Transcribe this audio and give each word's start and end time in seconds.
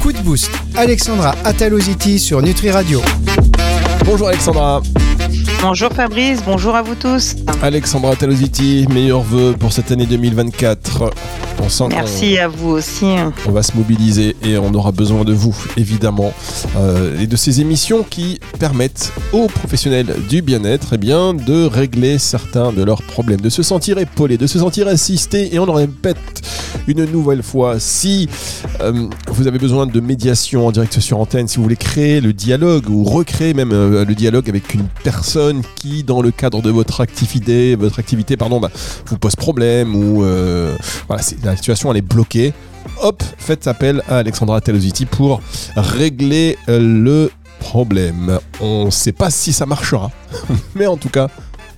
Coup 0.00 0.12
de 0.12 0.18
boost. 0.18 0.50
Alexandra 0.76 1.34
Ataloziti 1.44 2.18
sur 2.20 2.40
Nutri 2.42 2.70
Radio. 2.70 3.02
Bonjour 4.04 4.28
Alexandra. 4.28 4.80
Bonjour 5.62 5.92
Fabrice, 5.92 6.42
bonjour 6.42 6.74
à 6.74 6.80
vous 6.80 6.94
tous. 6.94 7.36
Alexandra 7.60 8.16
Talositi, 8.16 8.86
meilleurs 8.90 9.20
vœux 9.20 9.54
pour 9.58 9.74
cette 9.74 9.92
année 9.92 10.06
2024. 10.06 11.12
On 11.62 11.68
sent 11.68 11.84
Merci 11.90 12.38
à 12.38 12.48
vous 12.48 12.70
aussi. 12.70 13.04
On 13.46 13.52
va 13.52 13.62
se 13.62 13.76
mobiliser 13.76 14.34
et 14.42 14.56
on 14.56 14.72
aura 14.72 14.90
besoin 14.90 15.24
de 15.24 15.34
vous, 15.34 15.54
évidemment, 15.76 16.32
euh, 16.78 17.20
et 17.20 17.26
de 17.26 17.36
ces 17.36 17.60
émissions 17.60 18.02
qui 18.08 18.40
permettent 18.58 19.12
aux 19.32 19.48
professionnels 19.48 20.16
du 20.30 20.40
bien-être 20.40 20.94
eh 20.94 20.98
bien, 20.98 21.34
de 21.34 21.66
régler 21.66 22.18
certains 22.18 22.72
de 22.72 22.82
leurs 22.82 23.02
problèmes, 23.02 23.42
de 23.42 23.50
se 23.50 23.62
sentir 23.62 23.98
épaulés, 23.98 24.38
de 24.38 24.46
se 24.46 24.58
sentir 24.58 24.88
assistés. 24.88 25.54
Et 25.54 25.58
on 25.58 25.68
en 25.68 25.74
répète 25.74 26.16
une 26.86 27.04
nouvelle 27.04 27.42
fois, 27.42 27.78
si 27.78 28.28
euh, 28.80 29.08
vous 29.28 29.46
avez 29.46 29.58
besoin 29.58 29.86
de 29.86 30.00
médiation 30.00 30.66
en 30.66 30.72
direct 30.72 30.98
sur 31.00 31.20
antenne, 31.20 31.46
si 31.46 31.56
vous 31.58 31.64
voulez 31.64 31.76
créer 31.76 32.20
le 32.20 32.32
dialogue 32.32 32.88
ou 32.88 33.04
recréer 33.04 33.54
même 33.54 33.72
euh, 33.72 34.04
le 34.04 34.14
dialogue 34.14 34.48
avec 34.48 34.74
une 34.74 34.86
personne 35.04 35.49
qui, 35.76 36.02
dans 36.04 36.22
le 36.22 36.30
cadre 36.30 36.62
de 36.62 36.70
votre 36.70 37.00
activité, 37.00 37.76
votre 37.76 37.98
activité, 37.98 38.36
pardon, 38.36 38.60
bah, 38.60 38.70
vous 39.06 39.18
pose 39.18 39.36
problème 39.36 39.94
ou 39.94 40.22
voilà, 41.06 41.22
c'est 41.22 41.44
la 41.44 41.56
situation 41.56 41.90
elle 41.90 41.98
est 41.98 42.02
bloquée, 42.02 42.52
hop, 43.02 43.22
faites 43.38 43.66
appel 43.66 44.02
à 44.08 44.18
Alexandra 44.18 44.60
Telositi 44.60 45.06
pour 45.06 45.40
régler 45.76 46.58
euh, 46.68 46.78
le 46.78 47.30
problème. 47.58 48.38
On 48.60 48.86
ne 48.86 48.90
sait 48.90 49.12
pas 49.12 49.30
si 49.30 49.52
ça 49.52 49.66
marchera, 49.66 50.10
mais 50.74 50.86
en 50.86 50.96
tout 50.96 51.08
cas, 51.08 51.28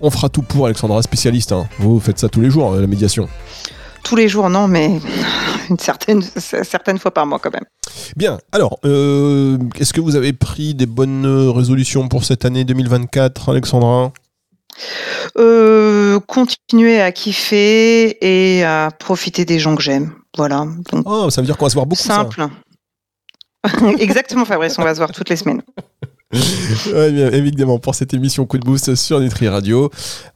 on 0.01 0.11
fera 0.11 0.29
tout 0.29 0.43
pour 0.43 0.67
Alexandra, 0.67 1.03
spécialiste. 1.03 1.53
Hein. 1.53 1.67
Vous 1.79 2.01
faites 2.01 2.19
ça 2.19 2.29
tous 2.29 2.41
les 2.41 2.51
jours, 2.51 2.75
la 2.75 2.87
médiation. 2.87 3.29
Tous 4.03 4.17
les 4.17 4.29
jours, 4.29 4.51
non, 4.51 4.67
mais 4.67 5.01
une 5.73 5.79
certaine, 5.79 6.23
certaine 6.37 6.99
fois 6.99 7.13
par 7.13 7.27
mois 7.27 7.39
quand 7.39 7.53
même. 7.53 7.65
Bien, 8.17 8.39
alors, 8.53 8.79
euh, 8.85 9.59
est-ce 9.79 9.93
que 9.93 10.01
vous 10.01 10.17
avez 10.17 10.33
pris 10.33 10.75
des 10.75 10.87
bonnes 10.87 11.27
résolutions 11.51 12.09
pour 12.09 12.25
cette 12.25 12.45
année 12.45 12.65
2024, 12.65 13.51
Alexandra? 13.51 14.13
Euh, 15.39 16.19
continuer 16.21 17.01
à 17.01 17.13
kiffer 17.13 18.17
et 18.21 18.65
à 18.65 18.91
profiter 18.99 19.45
des 19.45 19.59
gens 19.59 19.77
que 19.77 19.83
j'aime. 19.83 20.13
Voilà. 20.37 20.67
oh, 21.05 21.31
ça 21.31 21.43
veut 21.43 21.47
dire 21.47 21.57
qu'on 21.57 21.67
va 21.67 21.71
se 21.71 21.75
voir 21.75 21.87
beaucoup. 21.87 22.03
Simple. 22.03 22.47
Exactement, 23.99 24.45
Fabrice, 24.45 24.79
on 24.79 24.83
va 24.83 24.95
se 24.95 24.99
voir 24.99 25.13
toutes 25.13 25.29
les 25.29 25.37
semaines. 25.37 25.63
bien, 26.87 27.31
évidemment, 27.31 27.79
pour 27.79 27.95
cette 27.95 28.15
émission 28.15 28.47
Coup 28.47 28.57
de 28.57 28.65
Boost 28.65 28.95
sur 28.95 29.21
Nutri 29.21 29.49
Radio, 29.49 29.91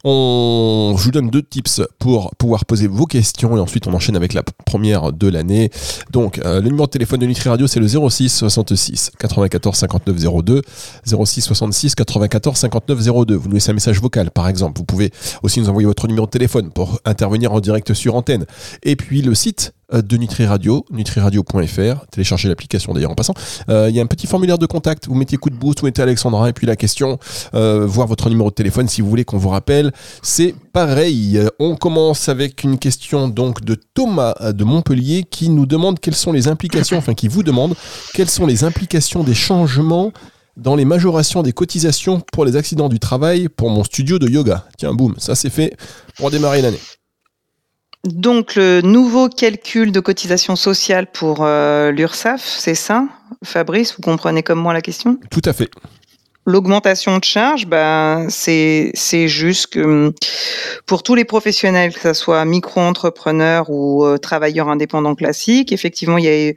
on, 0.04 0.94
je 0.98 1.04
vous 1.04 1.10
donne 1.10 1.30
deux 1.30 1.42
tips 1.42 1.80
pour 1.98 2.34
pouvoir 2.36 2.66
poser 2.66 2.86
vos 2.86 3.06
questions 3.06 3.56
et 3.56 3.60
ensuite 3.60 3.86
on 3.86 3.94
enchaîne 3.94 4.16
avec 4.16 4.34
la 4.34 4.42
première 4.42 5.12
de 5.14 5.28
l'année. 5.28 5.70
Donc, 6.10 6.38
euh, 6.38 6.60
le 6.60 6.68
numéro 6.68 6.84
de 6.84 6.90
téléphone 6.90 7.20
de 7.20 7.26
Nutri 7.26 7.48
Radio, 7.48 7.66
c'est 7.66 7.80
le 7.80 7.88
06 7.88 8.28
66 8.28 9.12
94 9.18 9.74
59 9.74 10.16
02. 10.44 10.62
06 11.06 11.40
66 11.40 11.94
94 11.94 12.58
59 12.58 13.26
02. 13.26 13.34
Vous 13.34 13.48
nous 13.48 13.54
laissez 13.54 13.70
un 13.70 13.74
message 13.74 13.98
vocal, 14.00 14.30
par 14.30 14.48
exemple. 14.48 14.78
Vous 14.78 14.84
pouvez 14.84 15.10
aussi 15.42 15.60
nous 15.60 15.70
envoyer 15.70 15.86
votre 15.86 16.06
numéro 16.08 16.26
de 16.26 16.30
téléphone 16.30 16.70
pour 16.72 17.00
intervenir 17.06 17.54
en 17.54 17.60
direct 17.60 17.94
sur 17.94 18.16
antenne. 18.16 18.44
Et 18.82 18.96
puis 18.96 19.22
le 19.22 19.34
site 19.34 19.72
de 19.92 20.16
Nutri 20.16 20.46
Radio, 20.46 20.84
nutriradio.fr. 20.90 22.06
Téléchargez 22.10 22.48
l'application 22.48 22.92
d'ailleurs 22.92 23.12
en 23.12 23.14
passant. 23.14 23.34
Euh, 23.68 23.86
il 23.88 23.96
y 23.96 24.00
a 24.00 24.02
un 24.02 24.06
petit 24.06 24.26
formulaire 24.26 24.58
de 24.58 24.66
contact. 24.66 25.06
Vous 25.06 25.14
mettez 25.14 25.36
coup 25.36 25.50
de 25.50 25.56
boost, 25.56 25.80
vous 25.80 25.86
mettez 25.86 26.02
Alexandra 26.02 26.48
et 26.48 26.52
puis 26.52 26.66
la 26.66 26.76
question, 26.76 27.18
euh, 27.54 27.86
voir 27.86 28.06
votre 28.06 28.28
numéro 28.28 28.50
de 28.50 28.54
téléphone 28.54 28.88
si 28.88 29.00
vous 29.00 29.08
voulez 29.08 29.24
qu'on 29.24 29.38
vous 29.38 29.48
rappelle. 29.48 29.92
C'est 30.22 30.54
pareil. 30.72 31.40
On 31.58 31.76
commence 31.76 32.28
avec 32.28 32.64
une 32.64 32.78
question 32.78 33.28
donc 33.28 33.64
de 33.64 33.76
Thomas 33.94 34.34
de 34.52 34.64
Montpellier 34.64 35.24
qui 35.24 35.48
nous 35.48 35.66
demande 35.66 36.00
quelles 36.00 36.14
sont 36.14 36.32
les 36.32 36.48
implications, 36.48 36.98
enfin 36.98 37.14
qui 37.14 37.28
vous 37.28 37.42
demande 37.42 37.74
quelles 38.14 38.30
sont 38.30 38.46
les 38.46 38.64
implications 38.64 39.22
des 39.22 39.34
changements 39.34 40.12
dans 40.56 40.74
les 40.74 40.84
majorations 40.84 41.42
des 41.42 41.52
cotisations 41.52 42.22
pour 42.32 42.44
les 42.44 42.56
accidents 42.56 42.88
du 42.88 42.98
travail 42.98 43.48
pour 43.48 43.70
mon 43.70 43.84
studio 43.84 44.18
de 44.18 44.28
yoga. 44.28 44.66
Tiens, 44.78 44.94
boum, 44.94 45.14
ça 45.18 45.34
c'est 45.34 45.50
fait 45.50 45.76
pour 46.16 46.30
démarrer 46.30 46.62
l'année. 46.62 46.80
Donc 48.06 48.54
le 48.54 48.82
nouveau 48.82 49.28
calcul 49.28 49.90
de 49.90 50.00
cotisation 50.00 50.54
sociale 50.54 51.08
pour 51.10 51.38
euh, 51.40 51.90
l'URSSAF, 51.90 52.42
c'est 52.44 52.74
ça 52.74 53.04
Fabrice, 53.44 53.94
vous 53.96 54.02
comprenez 54.02 54.42
comme 54.42 54.60
moi 54.60 54.72
la 54.72 54.80
question? 54.80 55.18
Tout 55.30 55.42
à 55.44 55.52
fait. 55.52 55.70
L'augmentation 56.48 57.18
de 57.18 57.24
charges, 57.24 57.66
ben, 57.66 58.28
c'est, 58.30 58.92
juste 59.26 59.66
que 59.66 59.80
hum, 59.80 60.12
pour 60.86 61.02
tous 61.02 61.16
les 61.16 61.24
professionnels, 61.24 61.92
que 61.92 62.00
ce 62.00 62.12
soit 62.12 62.44
micro-entrepreneurs 62.44 63.68
ou 63.68 64.04
euh, 64.04 64.16
travailleurs 64.16 64.68
indépendants 64.68 65.16
classiques, 65.16 65.72
effectivement, 65.72 66.18
il 66.18 66.24
y 66.24 66.28
a 66.28 66.50
eu 66.50 66.54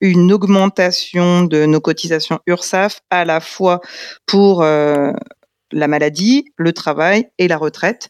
une 0.00 0.32
augmentation 0.32 1.44
de 1.44 1.64
nos 1.64 1.80
cotisations 1.80 2.40
URSAF 2.48 3.02
à 3.10 3.24
la 3.24 3.38
fois 3.38 3.80
pour 4.26 4.62
euh, 4.62 5.12
la 5.72 5.88
maladie, 5.88 6.44
le 6.56 6.72
travail 6.72 7.28
et 7.38 7.48
la 7.48 7.56
retraite. 7.56 8.08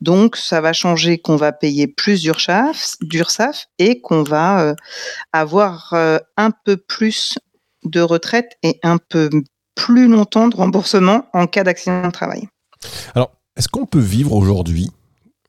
Donc, 0.00 0.36
ça 0.36 0.60
va 0.60 0.72
changer 0.72 1.18
qu'on 1.18 1.36
va 1.36 1.52
payer 1.52 1.86
plus 1.86 2.22
d'URSAF 2.22 3.66
et 3.78 4.00
qu'on 4.00 4.22
va 4.22 4.60
euh, 4.60 4.74
avoir 5.32 5.92
euh, 5.92 6.18
un 6.36 6.50
peu 6.50 6.76
plus 6.76 7.38
de 7.84 8.00
retraite 8.00 8.52
et 8.62 8.78
un 8.82 8.98
peu 8.98 9.30
plus 9.74 10.08
longtemps 10.08 10.48
de 10.48 10.56
remboursement 10.56 11.26
en 11.32 11.46
cas 11.46 11.64
d'accident 11.64 12.06
de 12.06 12.12
travail. 12.12 12.48
Alors, 13.14 13.32
est-ce 13.56 13.68
qu'on 13.68 13.86
peut 13.86 13.98
vivre 13.98 14.32
aujourd'hui 14.32 14.90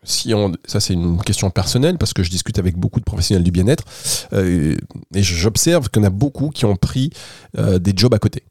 si 0.06 0.34
on, 0.34 0.51
ça 0.66 0.81
c'est 0.81 0.94
une 0.94 1.22
question 1.22 1.50
personnelle 1.50 1.97
parce 1.97 2.13
que 2.13 2.24
je 2.24 2.30
discute 2.30 2.59
avec 2.59 2.75
beaucoup 2.75 3.00
de 3.00 3.06
professionnels 3.06 3.44
du 3.44 3.51
bien-être 3.51 3.85
euh, 4.34 4.75
et 5.16 5.24
j'observe 5.24 5.90
qu'il 5.90 6.01
y 6.01 6.06
en 6.06 6.07
a 6.07 6.12
beaucoup 6.12 6.50
qui 6.50 6.66
ont 6.66 6.75
pris 6.75 7.12
des 7.53 7.94
jobs 7.95 8.13
à 8.13 8.19
côté? 8.19 8.44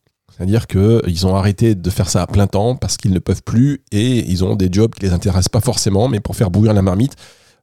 C'est-à-dire 0.42 0.66
qu'ils 0.66 1.24
ont 1.28 1.36
arrêté 1.36 1.76
de 1.76 1.88
faire 1.88 2.10
ça 2.10 2.22
à 2.22 2.26
plein 2.26 2.48
temps 2.48 2.74
parce 2.74 2.96
qu'ils 2.96 3.12
ne 3.12 3.20
peuvent 3.20 3.44
plus 3.44 3.84
et 3.92 4.28
ils 4.28 4.42
ont 4.42 4.56
des 4.56 4.68
jobs 4.72 4.92
qui 4.92 5.06
les 5.06 5.12
intéressent 5.12 5.50
pas 5.50 5.60
forcément, 5.60 6.08
mais 6.08 6.18
pour 6.18 6.34
faire 6.34 6.50
bouillir 6.50 6.74
la 6.74 6.82
marmite. 6.82 7.14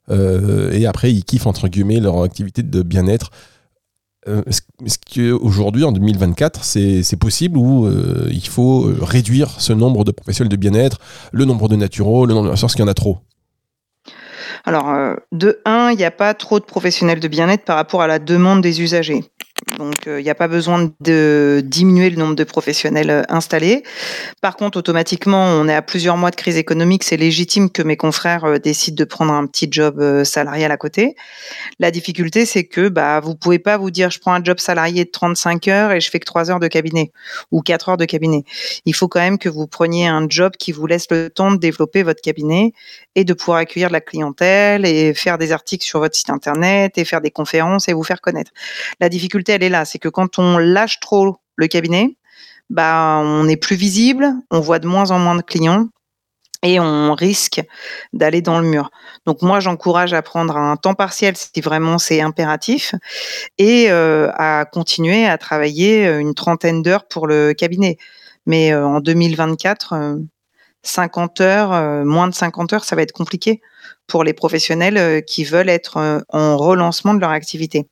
Euh, 0.09 0.71
et 0.71 0.85
après, 0.85 1.11
ils 1.11 1.25
kiffent 1.25 1.45
entre 1.45 1.67
guillemets 1.67 1.99
leur 1.99 2.23
activité 2.23 2.63
de 2.63 2.81
bien-être. 2.81 3.31
Euh, 4.29 4.43
est-ce 4.47 4.97
qu'aujourd'hui, 5.13 5.83
en 5.83 5.91
2024, 5.91 6.63
c'est 6.63 7.19
possible 7.19 7.57
ou 7.57 7.85
euh, 7.85 8.29
il 8.31 8.47
faut 8.47 8.89
réduire 9.01 9.59
ce 9.59 9.73
nombre 9.73 10.05
de 10.05 10.11
professionnels 10.11 10.49
de 10.49 10.55
bien-être, 10.55 10.99
le 11.33 11.43
nombre 11.43 11.67
de 11.67 11.75
naturaux, 11.75 12.25
le 12.25 12.33
nombre 12.33 12.49
de 12.49 12.55
qu'il 12.55 12.79
y 12.79 12.83
en 12.83 12.87
a 12.87 12.93
trop? 12.93 13.17
Alors, 14.65 15.15
de 15.31 15.61
un, 15.65 15.91
il 15.91 15.97
n'y 15.97 16.03
a 16.03 16.11
pas 16.11 16.33
trop 16.33 16.59
de 16.59 16.65
professionnels 16.65 17.19
de 17.19 17.27
bien-être 17.27 17.65
par 17.65 17.75
rapport 17.75 18.01
à 18.01 18.07
la 18.07 18.19
demande 18.19 18.61
des 18.61 18.81
usagers. 18.81 19.23
Donc, 19.77 19.95
il 20.07 20.23
n'y 20.23 20.29
a 20.29 20.35
pas 20.35 20.47
besoin 20.47 20.89
de 21.01 21.61
diminuer 21.63 22.09
le 22.09 22.17
nombre 22.17 22.35
de 22.35 22.43
professionnels 22.43 23.09
euh, 23.09 23.23
installés. 23.29 23.83
Par 24.41 24.55
contre, 24.55 24.77
automatiquement, 24.77 25.45
on 25.45 25.67
est 25.67 25.75
à 25.75 25.81
plusieurs 25.81 26.17
mois 26.17 26.31
de 26.31 26.35
crise 26.35 26.57
économique. 26.57 27.03
C'est 27.03 27.17
légitime 27.17 27.69
que 27.69 27.81
mes 27.81 27.97
confrères 27.97 28.45
euh, 28.45 28.57
décident 28.57 28.95
de 28.95 29.03
prendre 29.03 29.33
un 29.33 29.45
petit 29.45 29.67
job 29.69 29.99
euh, 29.99 30.23
salarial 30.23 30.71
à 30.71 30.77
côté. 30.77 31.15
La 31.79 31.91
difficulté, 31.91 32.45
c'est 32.45 32.63
que 32.63 32.89
bah, 32.89 33.19
vous 33.19 33.35
pouvez 33.35 33.59
pas 33.59 33.77
vous 33.77 33.91
dire, 33.91 34.09
je 34.11 34.19
prends 34.19 34.33
un 34.33 34.43
job 34.43 34.59
salarié 34.59 35.05
de 35.05 35.11
35 35.11 35.67
heures 35.67 35.91
et 35.91 36.01
je 36.01 36.09
fais 36.09 36.19
que 36.19 36.25
3 36.25 36.51
heures 36.51 36.59
de 36.59 36.67
cabinet 36.67 37.11
ou 37.51 37.61
4 37.61 37.89
heures 37.89 37.97
de 37.97 38.05
cabinet. 38.05 38.43
Il 38.85 38.95
faut 38.95 39.07
quand 39.07 39.19
même 39.19 39.37
que 39.37 39.49
vous 39.49 39.67
preniez 39.67 40.07
un 40.07 40.25
job 40.29 40.53
qui 40.57 40.71
vous 40.71 40.87
laisse 40.87 41.07
le 41.11 41.29
temps 41.29 41.51
de 41.51 41.57
développer 41.57 42.03
votre 42.03 42.21
cabinet 42.21 42.73
et 43.15 43.23
de 43.23 43.33
pouvoir 43.33 43.59
accueillir 43.59 43.89
la 43.89 44.01
clientèle 44.01 44.38
et 44.41 45.13
faire 45.13 45.37
des 45.37 45.51
articles 45.51 45.85
sur 45.85 45.99
votre 45.99 46.15
site 46.15 46.29
internet 46.29 46.97
et 46.97 47.05
faire 47.05 47.21
des 47.21 47.31
conférences 47.31 47.87
et 47.89 47.93
vous 47.93 48.03
faire 48.03 48.21
connaître. 48.21 48.51
La 48.99 49.09
difficulté, 49.09 49.53
elle 49.53 49.63
est 49.63 49.69
là, 49.69 49.85
c'est 49.85 49.99
que 49.99 50.09
quand 50.09 50.39
on 50.39 50.57
lâche 50.57 50.99
trop 50.99 51.37
le 51.55 51.67
cabinet, 51.67 52.15
bah 52.69 53.19
on 53.23 53.47
est 53.47 53.57
plus 53.57 53.75
visible, 53.75 54.33
on 54.51 54.59
voit 54.59 54.79
de 54.79 54.87
moins 54.87 55.11
en 55.11 55.19
moins 55.19 55.35
de 55.35 55.41
clients 55.41 55.87
et 56.61 56.79
on 56.79 57.13
risque 57.13 57.61
d'aller 58.13 58.41
dans 58.41 58.59
le 58.59 58.67
mur. 58.67 58.91
Donc 59.25 59.41
moi, 59.41 59.59
j'encourage 59.59 60.13
à 60.13 60.21
prendre 60.21 60.57
un 60.57 60.75
temps 60.75 60.93
partiel 60.93 61.35
si 61.37 61.61
vraiment 61.61 61.97
c'est 61.97 62.21
impératif 62.21 62.95
et 63.57 63.89
euh, 63.89 64.29
à 64.35 64.65
continuer 64.65 65.25
à 65.25 65.37
travailler 65.37 66.07
une 66.07 66.33
trentaine 66.33 66.81
d'heures 66.81 67.07
pour 67.07 67.27
le 67.27 67.53
cabinet. 67.53 67.97
Mais 68.45 68.73
euh, 68.73 68.85
en 68.85 68.99
2024, 68.99 70.17
50 70.83 71.41
heures, 71.41 71.73
euh, 71.73 72.05
moins 72.05 72.27
de 72.27 72.33
50 72.33 72.73
heures, 72.73 72.83
ça 72.85 72.95
va 72.95 73.01
être 73.01 73.11
compliqué 73.11 73.61
pour 74.07 74.23
les 74.23 74.33
professionnels 74.33 74.97
euh, 74.97 75.21
qui 75.21 75.43
veulent 75.43 75.69
être 75.69 75.97
euh, 75.97 76.19
en 76.29 76.57
relancement 76.57 77.13
de 77.13 77.19
leur 77.19 77.31
activité. 77.31 77.87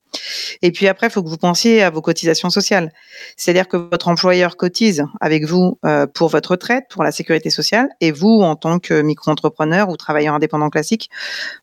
Et 0.62 0.72
puis 0.72 0.88
après, 0.88 1.08
il 1.08 1.10
faut 1.10 1.22
que 1.22 1.30
vous 1.30 1.38
pensiez 1.38 1.84
à 1.84 1.90
vos 1.90 2.02
cotisations 2.02 2.50
sociales. 2.50 2.92
C'est-à-dire 3.36 3.68
que 3.68 3.78
votre 3.78 4.08
employeur 4.08 4.56
cotise 4.58 5.06
avec 5.22 5.46
vous 5.46 5.80
pour 6.14 6.30
votre 6.30 6.52
retraite, 6.52 6.86
pour 6.90 7.04
la 7.04 7.12
sécurité 7.12 7.50
sociale, 7.50 7.90
et 8.02 8.12
vous, 8.12 8.42
en 8.42 8.56
tant 8.56 8.80
que 8.80 9.02
micro-entrepreneur 9.02 9.90
ou 9.90 9.98
travailleur 9.98 10.34
indépendant 10.34 10.70
classique, 10.70 11.10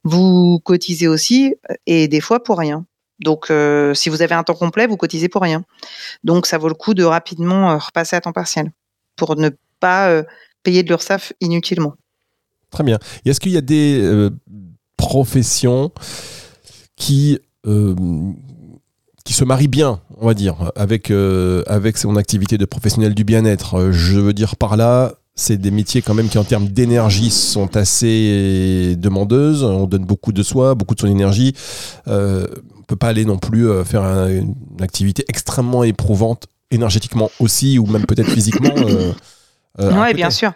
vous 0.04 0.60
cotisez 0.62 1.08
aussi, 1.08 1.56
et 1.86 2.06
des 2.06 2.20
fois 2.20 2.44
pour 2.44 2.58
rien. 2.58 2.84
Donc, 3.18 3.50
si 3.94 4.08
vous 4.08 4.22
avez 4.22 4.34
un 4.34 4.44
temps 4.44 4.54
complet, 4.54 4.86
vous 4.86 4.96
cotisez 4.96 5.28
pour 5.28 5.42
rien. 5.42 5.64
Donc, 6.22 6.46
ça 6.46 6.58
vaut 6.58 6.68
le 6.68 6.74
coup 6.74 6.94
de 6.94 7.02
rapidement 7.02 7.76
repasser 7.78 8.14
à 8.14 8.20
temps 8.20 8.32
partiel 8.32 8.70
pour 9.16 9.34
ne 9.34 9.50
pas 9.80 10.22
payer 10.64 10.82
de 10.82 10.88
l'URSSAF 10.88 11.32
inutilement. 11.40 11.94
Très 12.70 12.82
bien. 12.82 12.98
est-ce 13.24 13.38
qu'il 13.38 13.52
y 13.52 13.56
a 13.56 13.60
des 13.60 14.00
euh, 14.02 14.30
profession 14.96 15.92
qui 16.96 17.38
qui 19.24 19.32
se 19.32 19.42
marie 19.42 19.68
bien, 19.68 20.02
on 20.18 20.26
va 20.26 20.34
dire, 20.34 20.70
avec, 20.76 21.10
avec 21.10 21.96
son 21.96 22.16
activité 22.16 22.58
de 22.58 22.66
professionnel 22.66 23.14
du 23.14 23.24
bien-être? 23.24 23.90
Je 23.90 24.20
veux 24.20 24.34
dire 24.34 24.56
par 24.56 24.76
là, 24.76 25.14
c'est 25.36 25.56
des 25.56 25.70
métiers 25.70 26.00
quand 26.00 26.14
même 26.14 26.28
qui 26.28 26.38
en 26.38 26.44
termes 26.44 26.68
d'énergie 26.68 27.30
sont 27.30 27.76
assez 27.76 28.94
demandeuses. 28.96 29.64
On 29.64 29.86
donne 29.86 30.04
beaucoup 30.04 30.32
de 30.32 30.42
soi, 30.42 30.74
beaucoup 30.74 30.94
de 30.94 31.00
son 31.00 31.08
énergie. 31.08 31.54
Euh, 32.06 32.46
on 32.78 32.82
peut 32.82 32.96
pas 32.96 33.08
aller 33.08 33.24
non 33.24 33.38
plus 33.38 33.68
euh, 33.68 33.84
faire 33.84 34.02
une 34.02 34.54
activité 34.80 35.24
extrêmement 35.28 35.82
éprouvante 35.82 36.46
énergétiquement 36.70 37.30
aussi 37.40 37.78
ou 37.78 37.86
même 37.86 38.06
peut-être 38.06 38.30
physiquement. 38.30 38.74
Euh, 39.80 39.90
oui, 40.02 40.14
bien 40.14 40.30
sûr. 40.30 40.52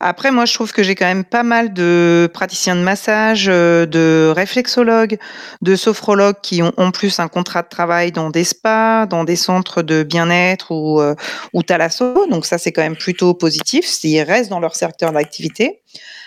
Après, 0.00 0.30
moi, 0.30 0.44
je 0.44 0.52
trouve 0.52 0.72
que 0.72 0.82
j'ai 0.82 0.94
quand 0.94 1.06
même 1.06 1.24
pas 1.24 1.44
mal 1.44 1.72
de 1.72 2.28
praticiens 2.32 2.76
de 2.76 2.82
massage, 2.82 3.46
euh, 3.48 3.86
de 3.86 4.32
réflexologues, 4.34 5.18
de 5.62 5.76
sophrologues 5.76 6.40
qui 6.42 6.62
ont 6.62 6.72
en 6.76 6.90
plus 6.90 7.20
un 7.20 7.28
contrat 7.28 7.62
de 7.62 7.68
travail 7.68 8.12
dans 8.12 8.28
des 8.28 8.44
spas, 8.44 9.06
dans 9.06 9.24
des 9.24 9.36
centres 9.36 9.82
de 9.82 10.02
bien-être 10.02 10.72
ou, 10.72 11.00
euh, 11.00 11.14
ou 11.52 11.62
thalasso. 11.62 12.26
Donc 12.28 12.44
ça, 12.44 12.58
c'est 12.58 12.72
quand 12.72 12.82
même 12.82 12.96
plutôt 12.96 13.34
positif 13.34 13.86
s'ils 13.86 14.20
restent 14.22 14.50
dans 14.50 14.60
leur 14.60 14.74
secteur 14.74 15.12
d'activité. 15.12 15.80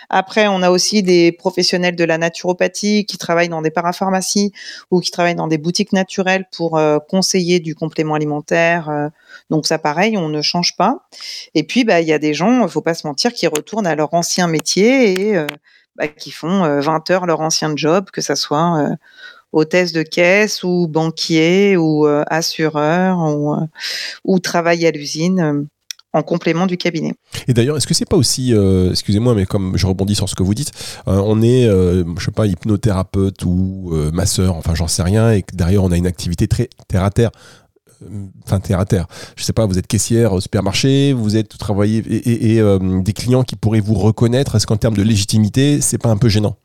Après, 0.09 0.47
on 0.47 0.61
a 0.61 0.69
aussi 0.69 1.03
des 1.03 1.31
professionnels 1.31 1.95
de 1.95 2.03
la 2.03 2.17
naturopathie 2.17 3.05
qui 3.05 3.17
travaillent 3.17 3.49
dans 3.49 3.61
des 3.61 3.71
parapharmacies 3.71 4.53
ou 4.89 5.01
qui 5.01 5.11
travaillent 5.11 5.35
dans 5.35 5.47
des 5.47 5.57
boutiques 5.57 5.91
naturelles 5.91 6.45
pour 6.55 6.77
euh, 6.77 6.99
conseiller 6.99 7.59
du 7.59 7.75
complément 7.75 8.15
alimentaire. 8.15 8.89
Euh. 8.89 9.09
donc 9.49 9.67
ça, 9.67 9.77
pareil, 9.79 10.17
on 10.17 10.29
ne 10.29 10.41
change 10.41 10.77
pas. 10.77 11.07
Et 11.55 11.63
puis, 11.63 11.83
bah, 11.83 11.99
il 11.99 12.07
y 12.07 12.13
a 12.13 12.19
des 12.19 12.33
gens, 12.33 12.63
il 12.63 12.69
faut 12.69 12.81
pas 12.81 12.93
se 12.93 13.05
mentir, 13.05 13.33
qui 13.33 13.47
retournent 13.47 13.87
à 13.87 13.95
leur 13.95 14.13
ancien 14.13 14.47
métier 14.47 15.19
et 15.19 15.37
euh, 15.37 15.47
bah, 15.95 16.07
qui 16.07 16.31
font 16.31 16.79
20 16.79 17.11
heures 17.11 17.25
leur 17.25 17.41
ancien 17.41 17.73
job, 17.75 18.09
que 18.11 18.21
ça 18.21 18.35
soit 18.35 18.89
hôtesse 19.51 19.91
de 19.91 20.03
caisse 20.03 20.63
ou 20.63 20.87
banquier 20.87 21.75
ou 21.77 22.05
assureur 22.05 23.17
ou, 23.17 23.55
ou 24.23 24.39
travail 24.39 24.85
à 24.85 24.91
l'usine 24.91 25.67
en 26.13 26.23
complément 26.23 26.65
du 26.65 26.77
cabinet. 26.77 27.13
Et 27.47 27.53
d'ailleurs, 27.53 27.77
est-ce 27.77 27.87
que 27.87 27.93
c'est 27.93 28.05
pas 28.09 28.17
aussi, 28.17 28.53
euh, 28.53 28.91
excusez-moi, 28.91 29.35
mais 29.35 29.45
comme 29.45 29.77
je 29.77 29.85
rebondis 29.85 30.15
sur 30.15 30.27
ce 30.29 30.35
que 30.35 30.43
vous 30.43 30.53
dites, 30.53 30.71
euh, 31.07 31.21
on 31.23 31.41
est, 31.41 31.65
euh, 31.65 32.03
je 32.17 32.25
sais 32.25 32.31
pas, 32.31 32.47
hypnothérapeute 32.47 33.43
ou 33.43 33.93
masseur, 34.13 34.55
enfin 34.55 34.75
j'en 34.75 34.87
sais 34.87 35.03
rien, 35.03 35.31
et 35.31 35.43
que 35.43 35.55
derrière 35.55 35.83
on 35.83 35.91
a 35.91 35.97
une 35.97 36.07
activité 36.07 36.47
très 36.47 36.69
terre 36.87 37.03
à 37.03 37.11
terre. 37.11 37.31
Enfin, 38.45 38.59
terre 38.59 38.79
à 38.79 38.85
terre. 38.85 39.07
Je 39.35 39.43
sais 39.43 39.53
pas, 39.53 39.65
vous 39.65 39.79
êtes 39.79 39.87
caissière 39.87 40.33
au 40.33 40.39
supermarché, 40.39 41.13
vous 41.13 41.35
êtes 41.35 41.57
travaillé 41.57 41.97
et, 42.07 42.57
et 42.57 42.61
des 43.01 43.13
clients 43.13 43.43
qui 43.43 43.55
pourraient 43.55 43.79
vous 43.79 43.95
reconnaître. 43.95 44.55
Est-ce 44.55 44.67
qu'en 44.67 44.77
termes 44.77 44.95
de 44.95 45.01
légitimité, 45.01 45.81
c'est 45.81 45.97
pas 45.97 46.09
un 46.09 46.17
peu 46.17 46.29
gênant? 46.29 46.57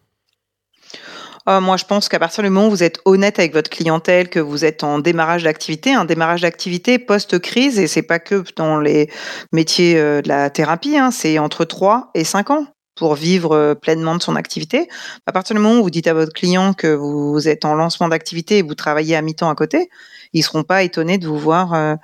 Ah, 1.46 1.60
moi, 1.60 1.76
je 1.76 1.84
pense 1.84 2.08
qu'à 2.08 2.18
partir 2.18 2.44
du 2.44 2.50
moment 2.50 2.68
où 2.68 2.70
vous 2.70 2.82
êtes 2.84 3.00
honnête 3.04 3.38
avec 3.38 3.52
votre 3.52 3.70
clientèle, 3.70 4.28
que 4.28 4.38
vous 4.38 4.64
êtes 4.64 4.84
en 4.84 5.00
démarrage 5.00 5.42
d'activité, 5.42 5.92
un 5.92 6.04
démarrage 6.04 6.42
d'activité 6.42 6.98
post-crise, 6.98 7.78
et 7.78 7.88
c'est 7.88 8.02
pas 8.02 8.20
que 8.20 8.44
dans 8.56 8.78
les 8.78 9.10
métiers 9.50 9.98
euh, 9.98 10.22
de 10.22 10.28
la 10.28 10.50
thérapie, 10.50 10.96
hein, 10.96 11.10
c'est 11.10 11.38
entre 11.38 11.64
3 11.64 12.10
et 12.14 12.22
5 12.24 12.50
ans 12.50 12.66
pour 12.94 13.14
vivre 13.14 13.56
euh, 13.56 13.74
pleinement 13.74 14.14
de 14.14 14.22
son 14.22 14.36
activité. 14.36 14.88
À 15.26 15.32
partir 15.32 15.56
du 15.56 15.62
moment 15.62 15.80
où 15.80 15.82
vous 15.82 15.90
dites 15.90 16.06
à 16.06 16.14
votre 16.14 16.32
client 16.32 16.74
que 16.74 16.94
vous 16.94 17.48
êtes 17.48 17.64
en 17.64 17.74
lancement 17.74 18.08
d'activité 18.08 18.58
et 18.58 18.62
vous 18.62 18.74
travaillez 18.76 19.16
à 19.16 19.22
mi-temps 19.22 19.50
à 19.50 19.54
côté, 19.56 19.88
ils 20.32 20.42
seront 20.42 20.62
pas 20.62 20.84
étonnés 20.84 21.18
de 21.18 21.26
vous 21.26 21.38
voir 21.38 21.96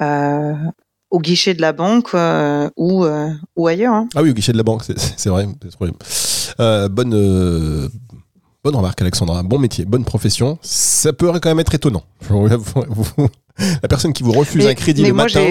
euh, 0.00 0.54
au 1.10 1.20
guichet 1.20 1.52
de 1.52 1.60
la 1.60 1.72
banque 1.72 2.14
ou, 2.76 3.06
ou 3.56 3.66
ailleurs. 3.66 3.94
Hein. 3.94 4.08
Ah 4.14 4.22
oui, 4.22 4.30
au 4.30 4.32
guichet 4.32 4.52
de 4.52 4.56
la 4.56 4.62
banque, 4.62 4.82
c'est 4.84 5.28
vrai. 5.28 5.46
bonne 6.88 7.90
Bonne 8.68 8.76
remarque, 8.76 9.00
Alexandra. 9.00 9.42
Bon 9.42 9.58
métier, 9.58 9.86
bonne 9.86 10.04
profession. 10.04 10.58
Ça 10.60 11.14
peut 11.14 11.32
quand 11.40 11.48
même 11.48 11.58
être 11.58 11.74
étonnant. 11.74 12.02
La 12.28 13.88
personne 13.88 14.12
qui 14.12 14.22
vous 14.22 14.32
refuse 14.32 14.66
un 14.66 14.74
crédit 14.74 15.06
le 15.06 15.14
matin 15.14 15.42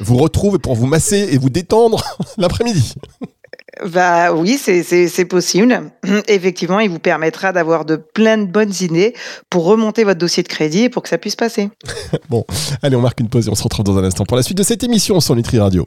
vous 0.00 0.16
retrouve 0.16 0.58
pour 0.58 0.74
vous 0.74 0.86
masser 0.86 1.28
et 1.32 1.36
vous 1.36 1.50
détendre 1.50 2.02
l'après-midi. 2.38 2.94
Bah 3.84 4.32
oui, 4.32 4.56
c'est 4.56 5.24
possible. 5.26 5.82
Effectivement, 6.28 6.80
il 6.80 6.88
vous 6.88 6.98
permettra 6.98 7.52
d'avoir 7.52 7.84
de 7.84 7.96
plein 7.96 8.38
de 8.38 8.46
bonnes 8.46 8.72
idées 8.80 9.12
pour 9.50 9.66
remonter 9.66 10.04
votre 10.04 10.18
dossier 10.18 10.42
de 10.42 10.48
crédit 10.48 10.84
et 10.84 10.88
pour 10.88 11.02
que 11.02 11.10
ça 11.10 11.18
puisse 11.18 11.36
passer. 11.36 11.68
bon, 12.30 12.46
allez, 12.82 12.96
on 12.96 13.02
marque 13.02 13.20
une 13.20 13.28
pause 13.28 13.48
et 13.48 13.50
on 13.50 13.54
se 13.54 13.64
retrouve 13.64 13.84
dans 13.84 13.98
un 13.98 14.04
instant 14.04 14.24
pour 14.24 14.38
la 14.38 14.42
suite 14.42 14.56
de 14.56 14.62
cette 14.62 14.82
émission 14.82 15.20
sur 15.20 15.36
Nutri 15.36 15.58
Radio. 15.58 15.86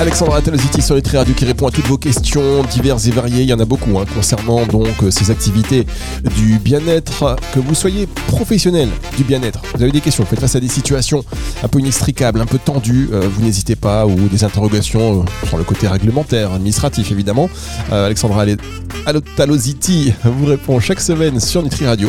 Alexandra 0.00 0.38
Ataloziti 0.38 0.80
sur 0.80 0.94
Nutri 0.94 1.16
Radio 1.16 1.34
qui 1.34 1.44
répond 1.44 1.66
à 1.66 1.72
toutes 1.72 1.86
vos 1.86 1.98
questions 1.98 2.62
diverses 2.70 3.06
et 3.08 3.10
variées. 3.10 3.42
Il 3.42 3.48
y 3.48 3.52
en 3.52 3.58
a 3.58 3.64
beaucoup 3.64 3.98
hein, 3.98 4.04
concernant 4.14 4.64
donc 4.64 5.02
euh, 5.02 5.10
ces 5.10 5.32
activités 5.32 5.86
du 6.36 6.60
bien-être. 6.60 7.36
Que 7.52 7.58
vous 7.58 7.74
soyez 7.74 8.06
professionnel 8.28 8.88
du 9.16 9.24
bien-être, 9.24 9.60
vous 9.74 9.82
avez 9.82 9.90
des 9.90 10.00
questions, 10.00 10.22
vous 10.22 10.30
faites 10.30 10.38
face 10.38 10.54
à 10.54 10.60
des 10.60 10.68
situations 10.68 11.24
un 11.64 11.68
peu 11.68 11.80
inextricables, 11.80 12.40
un 12.40 12.46
peu 12.46 12.58
tendues, 12.58 13.08
euh, 13.12 13.28
vous 13.28 13.42
n'hésitez 13.42 13.74
pas, 13.74 14.06
ou 14.06 14.14
des 14.28 14.44
interrogations 14.44 15.22
euh, 15.22 15.46
sur 15.48 15.58
le 15.58 15.64
côté 15.64 15.88
réglementaire, 15.88 16.52
administratif 16.52 17.10
évidemment. 17.10 17.50
Alexandra 17.90 18.44
Ataloziti 19.06 20.12
vous 20.22 20.46
répond 20.46 20.78
chaque 20.78 21.00
semaine 21.00 21.40
sur 21.40 21.62
Nutri 21.62 21.86
Radio 21.86 22.08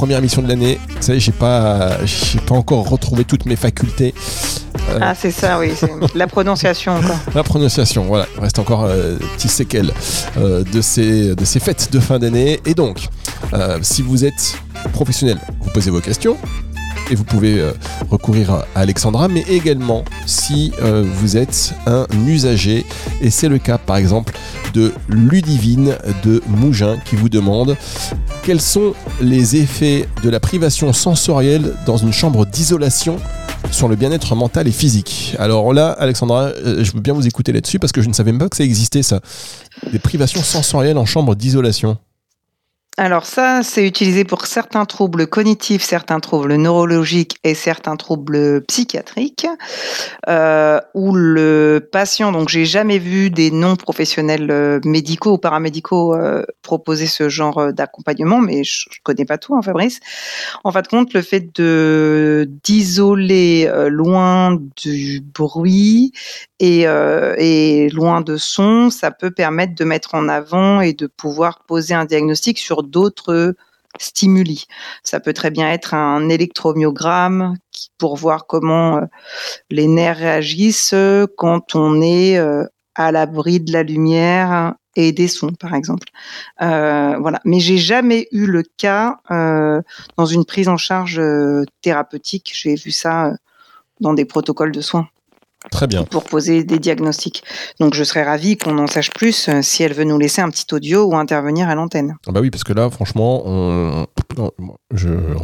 première 0.00 0.18
émission 0.18 0.40
de 0.40 0.48
l'année. 0.48 0.78
Vous 0.96 1.02
savez, 1.02 1.20
j'ai 1.20 1.30
pas, 1.30 2.04
j'ai 2.06 2.38
pas 2.38 2.54
encore 2.54 2.88
retrouvé 2.88 3.26
toutes 3.26 3.44
mes 3.44 3.56
facultés. 3.56 4.14
Euh, 4.90 4.98
ah, 5.00 5.14
c'est 5.14 5.30
ça, 5.30 5.58
oui, 5.58 5.72
la 6.14 6.26
prononciation 6.26 6.92
encore. 6.96 7.18
La 7.34 7.42
prononciation, 7.42 8.04
voilà. 8.04 8.26
Il 8.36 8.40
reste 8.40 8.58
encore 8.58 8.84
euh, 8.84 9.16
petit 9.36 9.48
séquelles 9.48 9.92
euh, 10.38 10.64
de, 10.64 10.80
ces, 10.80 11.34
de 11.34 11.44
ces 11.44 11.60
fêtes 11.60 11.90
de 11.92 12.00
fin 12.00 12.18
d'année. 12.18 12.60
Et 12.66 12.74
donc, 12.74 13.08
euh, 13.52 13.78
si 13.82 14.02
vous 14.02 14.24
êtes 14.24 14.58
professionnel, 14.92 15.38
vous 15.60 15.70
posez 15.70 15.90
vos 15.90 16.00
questions 16.00 16.36
et 17.10 17.14
vous 17.14 17.24
pouvez 17.24 17.60
recourir 18.08 18.52
à 18.52 18.64
Alexandra, 18.76 19.26
mais 19.26 19.40
également 19.48 20.04
si 20.26 20.72
vous 20.80 21.36
êtes 21.36 21.74
un 21.86 22.06
usager, 22.24 22.86
et 23.20 23.30
c'est 23.30 23.48
le 23.48 23.58
cas 23.58 23.78
par 23.78 23.96
exemple 23.96 24.32
de 24.74 24.92
Ludivine 25.08 25.96
de 26.22 26.40
Mougin 26.46 26.98
qui 27.04 27.16
vous 27.16 27.28
demande 27.28 27.76
quels 28.44 28.60
sont 28.60 28.94
les 29.20 29.56
effets 29.56 30.08
de 30.22 30.30
la 30.30 30.38
privation 30.38 30.92
sensorielle 30.92 31.74
dans 31.84 31.96
une 31.96 32.12
chambre 32.12 32.46
d'isolation 32.46 33.18
sur 33.70 33.88
le 33.88 33.96
bien-être 33.96 34.34
mental 34.34 34.68
et 34.68 34.72
physique. 34.72 35.34
Alors 35.38 35.72
là, 35.72 35.90
Alexandra, 35.92 36.44
euh, 36.44 36.84
je 36.84 36.92
veux 36.92 37.00
bien 37.00 37.14
vous 37.14 37.26
écouter 37.26 37.52
là-dessus 37.52 37.78
parce 37.78 37.92
que 37.92 38.02
je 38.02 38.08
ne 38.08 38.12
savais 38.12 38.32
même 38.32 38.40
pas 38.40 38.48
que 38.48 38.56
ça 38.56 38.64
existait, 38.64 39.02
ça. 39.02 39.20
Des 39.92 39.98
privations 39.98 40.42
sensorielles 40.42 40.98
en 40.98 41.06
chambre 41.06 41.34
d'isolation. 41.34 41.96
Alors 42.96 43.24
ça, 43.24 43.62
c'est 43.62 43.86
utilisé 43.86 44.24
pour 44.24 44.46
certains 44.46 44.84
troubles 44.84 45.26
cognitifs, 45.26 45.82
certains 45.82 46.18
troubles 46.18 46.56
neurologiques 46.56 47.38
et 47.44 47.54
certains 47.54 47.96
troubles 47.96 48.62
psychiatriques, 48.62 49.46
euh, 50.28 50.80
où 50.94 51.14
le 51.14 51.88
patient, 51.92 52.32
donc 52.32 52.48
j'ai 52.48 52.66
jamais 52.66 52.98
vu 52.98 53.30
des 53.30 53.52
non-professionnels 53.52 54.50
euh, 54.50 54.80
médicaux 54.84 55.34
ou 55.34 55.38
paramédicaux 55.38 56.14
euh, 56.14 56.42
proposer 56.62 57.06
ce 57.06 57.28
genre 57.28 57.72
d'accompagnement, 57.72 58.40
mais 58.40 58.64
je, 58.64 58.86
je, 58.90 58.98
connais 59.02 59.24
pas 59.24 59.38
tout, 59.38 59.54
hein, 59.54 59.62
Fabrice. 59.62 60.00
En 60.64 60.72
fin 60.72 60.82
de 60.82 60.88
compte, 60.88 61.14
le 61.14 61.22
fait 61.22 61.54
de 61.54 62.50
d'isoler 62.64 63.70
loin 63.88 64.58
du 64.76 65.22
bruit 65.22 66.12
et, 66.58 66.82
et 66.82 67.88
loin 67.90 68.20
de 68.20 68.36
son, 68.36 68.90
ça 68.90 69.10
peut 69.10 69.30
permettre 69.30 69.74
de 69.74 69.84
mettre 69.84 70.14
en 70.14 70.28
avant 70.28 70.80
et 70.80 70.92
de 70.92 71.06
pouvoir 71.06 71.60
poser 71.66 71.94
un 71.94 72.04
diagnostic 72.04 72.58
sur 72.58 72.80
d'autres 72.90 73.54
stimuli. 73.98 74.66
Ça 75.02 75.20
peut 75.20 75.32
très 75.32 75.50
bien 75.50 75.70
être 75.70 75.94
un 75.94 76.28
électromyogramme 76.28 77.56
pour 77.98 78.16
voir 78.16 78.46
comment 78.46 78.98
euh, 78.98 79.06
les 79.70 79.86
nerfs 79.86 80.18
réagissent 80.18 80.94
quand 81.36 81.74
on 81.74 82.00
est 82.00 82.38
euh, 82.38 82.64
à 82.94 83.12
l'abri 83.12 83.60
de 83.60 83.72
la 83.72 83.82
lumière 83.82 84.74
et 84.96 85.12
des 85.12 85.28
sons, 85.28 85.52
par 85.52 85.74
exemple. 85.74 86.08
Euh, 86.62 87.16
voilà. 87.18 87.40
Mais 87.44 87.60
j'ai 87.60 87.78
jamais 87.78 88.28
eu 88.32 88.46
le 88.46 88.62
cas 88.62 89.18
dans 90.16 90.26
une 90.26 90.44
prise 90.44 90.68
en 90.68 90.76
charge 90.76 91.20
thérapeutique. 91.80 92.50
J'ai 92.54 92.74
vu 92.74 92.90
ça 92.90 93.32
dans 94.00 94.14
des 94.14 94.24
protocoles 94.24 94.72
de 94.72 94.80
soins. 94.80 95.08
Très 95.70 95.86
bien. 95.86 96.04
Pour 96.04 96.24
poser 96.24 96.64
des 96.64 96.78
diagnostics. 96.78 97.42
Donc 97.80 97.94
je 97.94 98.02
serais 98.02 98.24
ravi 98.24 98.56
qu'on 98.56 98.78
en 98.78 98.86
sache 98.86 99.10
plus 99.10 99.48
euh, 99.48 99.60
si 99.60 99.82
elle 99.82 99.92
veut 99.92 100.04
nous 100.04 100.18
laisser 100.18 100.40
un 100.40 100.48
petit 100.48 100.64
audio 100.72 101.04
ou 101.04 101.14
intervenir 101.16 101.68
à 101.68 101.74
l'antenne. 101.74 102.16
Ah 102.26 102.32
bah 102.32 102.40
oui, 102.40 102.50
parce 102.50 102.64
que 102.64 102.72
là, 102.72 102.88
franchement, 102.88 103.42
on, 103.44 104.06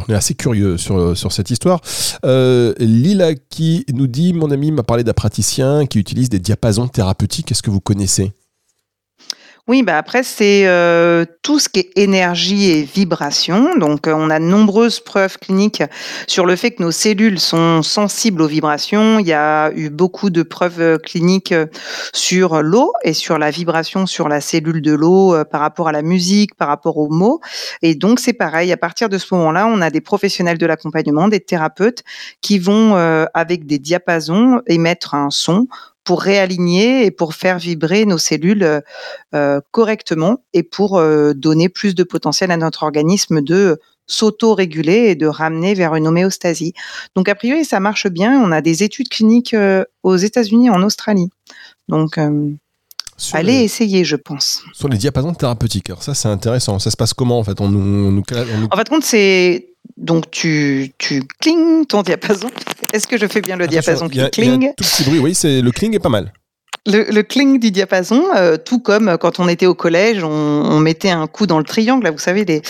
est 0.09 0.13
assez 0.13 0.33
curieux 0.33 0.77
sur, 0.77 1.15
sur 1.15 1.31
cette 1.31 1.51
histoire. 1.51 1.81
Euh, 2.25 2.73
Lila 2.79 3.35
qui 3.35 3.85
nous 3.93 4.07
dit, 4.07 4.33
mon 4.33 4.49
ami 4.49 4.71
m'a 4.71 4.83
parlé 4.83 5.03
d'un 5.03 5.13
praticien 5.13 5.85
qui 5.85 5.99
utilise 5.99 6.29
des 6.29 6.39
diapasons 6.39 6.87
thérapeutiques. 6.87 7.51
Est-ce 7.51 7.61
que 7.61 7.69
vous 7.69 7.81
connaissez? 7.81 8.33
Oui, 9.69 9.83
bah 9.83 9.97
après 9.97 10.23
c'est 10.23 10.65
euh, 10.65 11.25
tout 11.43 11.59
ce 11.59 11.67
qui 11.67 11.81
est 11.81 11.91
énergie 11.97 12.71
et 12.71 12.83
vibration. 12.83 13.75
Donc 13.77 14.07
euh, 14.07 14.13
on 14.15 14.29
a 14.29 14.39
de 14.39 14.45
nombreuses 14.45 15.01
preuves 15.01 15.37
cliniques 15.37 15.83
sur 16.25 16.45
le 16.45 16.55
fait 16.55 16.71
que 16.71 16.81
nos 16.81 16.91
cellules 16.91 17.37
sont 17.37 17.83
sensibles 17.83 18.41
aux 18.41 18.47
vibrations. 18.47 19.19
Il 19.19 19.27
y 19.27 19.33
a 19.33 19.73
eu 19.75 19.89
beaucoup 19.89 20.29
de 20.29 20.41
preuves 20.41 20.79
euh, 20.79 20.97
cliniques 20.97 21.53
sur 22.13 22.61
l'eau 22.61 22.93
et 23.03 23.11
sur 23.11 23.37
la 23.37 23.51
vibration 23.51 24.05
sur 24.05 24.29
la 24.29 24.39
cellule 24.39 24.81
de 24.81 24.93
l'eau 24.93 25.35
par 25.51 25.59
rapport 25.59 25.89
à 25.89 25.91
la 25.91 26.01
musique, 26.01 26.55
par 26.55 26.69
rapport 26.69 26.97
aux 26.97 27.09
mots. 27.09 27.41
Et 27.81 27.93
donc 27.93 28.21
c'est 28.21 28.31
pareil. 28.31 28.71
À 28.71 28.77
partir 28.77 29.09
de 29.09 29.17
ce 29.17 29.35
moment-là, 29.35 29.67
on 29.67 29.81
a 29.81 29.89
des 29.89 29.99
professionnels 29.99 30.57
de 30.57 30.65
l'accompagnement, 30.65 31.27
des 31.27 31.41
thérapeutes 31.41 32.03
qui 32.39 32.57
vont 32.57 32.95
avec 33.33 33.65
des 33.65 33.79
diapasons 33.79 34.61
émettre 34.67 35.13
un 35.13 35.29
son 35.29 35.67
pour 36.07 36.21
réaligner 36.21 37.05
et 37.05 37.11
pour 37.11 37.33
faire 37.33 37.59
vibrer 37.59 38.05
nos 38.05 38.17
cellules 38.17 38.63
euh, 38.63 38.79
euh, 39.35 39.59
correctement 39.71 40.37
et 40.53 40.63
pour 40.63 40.97
euh, 40.97 41.33
donner 41.33 41.67
plus 41.67 41.95
de 41.95 42.03
potentiel 42.03 42.49
à 42.49 42.55
notre 42.55 42.83
organisme 42.83 43.41
de 43.41 43.77
s'auto-réguler 44.05 45.09
et 45.09 45.15
de 45.15 45.27
ramener 45.27 45.73
vers 45.73 45.95
une 45.95 46.07
homéostasie. 46.07 46.73
Donc 47.15 47.27
a 47.27 47.35
priori 47.35 47.65
ça 47.65 47.81
marche 47.81 48.07
bien. 48.07 48.39
On 48.41 48.53
a 48.53 48.61
des 48.61 48.83
études 48.83 49.09
cliniques 49.09 49.53
aux 50.03 50.15
États-Unis, 50.15 50.69
en 50.69 50.81
Australie. 50.81 51.29
Donc 51.89 52.17
Allez 53.33 53.63
essayer, 53.63 54.05
je 54.05 54.15
pense. 54.15 54.61
Sur 54.73 54.87
les 54.87 54.97
diapasons 54.97 55.33
thérapeutiques. 55.33 55.89
Alors 55.89 56.03
ça, 56.03 56.13
c'est 56.13 56.29
intéressant. 56.29 56.79
Ça 56.79 56.91
se 56.91 56.95
passe 56.95 57.13
comment 57.13 57.39
en 57.39 57.43
fait? 57.43 57.59
On 57.59 57.67
nous, 57.67 58.23
En 58.71 58.77
fait, 58.77 58.87
compte, 58.87 59.03
c'est 59.03 59.73
donc 59.97 60.31
tu 60.31 60.91
tu 60.97 61.23
cling 61.41 61.85
ton 61.85 62.03
diapason. 62.03 62.49
Est-ce 62.93 63.07
que 63.07 63.17
je 63.17 63.25
fais 63.27 63.41
bien 63.41 63.57
le 63.57 63.67
diapason 63.67 64.07
qui 64.07 64.21
cling 64.31 64.71
Tout 64.77 64.83
petit 64.83 65.03
bruit, 65.03 65.19
oui, 65.19 65.35
c'est 65.35 65.61
le 65.61 65.71
cling 65.71 65.95
est 65.95 65.99
pas 65.99 66.09
mal. 66.09 66.31
Le, 66.89 67.21
cling 67.21 67.59
du 67.59 67.69
diapason, 67.69 68.23
euh, 68.37 68.55
tout 68.55 68.79
comme 68.79 69.17
quand 69.19 69.41
on 69.41 69.49
était 69.49 69.65
au 69.65 69.75
collège, 69.75 70.23
on, 70.23 70.79
mettait 70.79 71.09
un 71.09 71.27
coup 71.27 71.45
dans 71.45 71.57
le 71.57 71.65
triangle. 71.65 72.05
Là, 72.05 72.11
vous 72.11 72.17
savez, 72.17 72.45
les, 72.45 72.61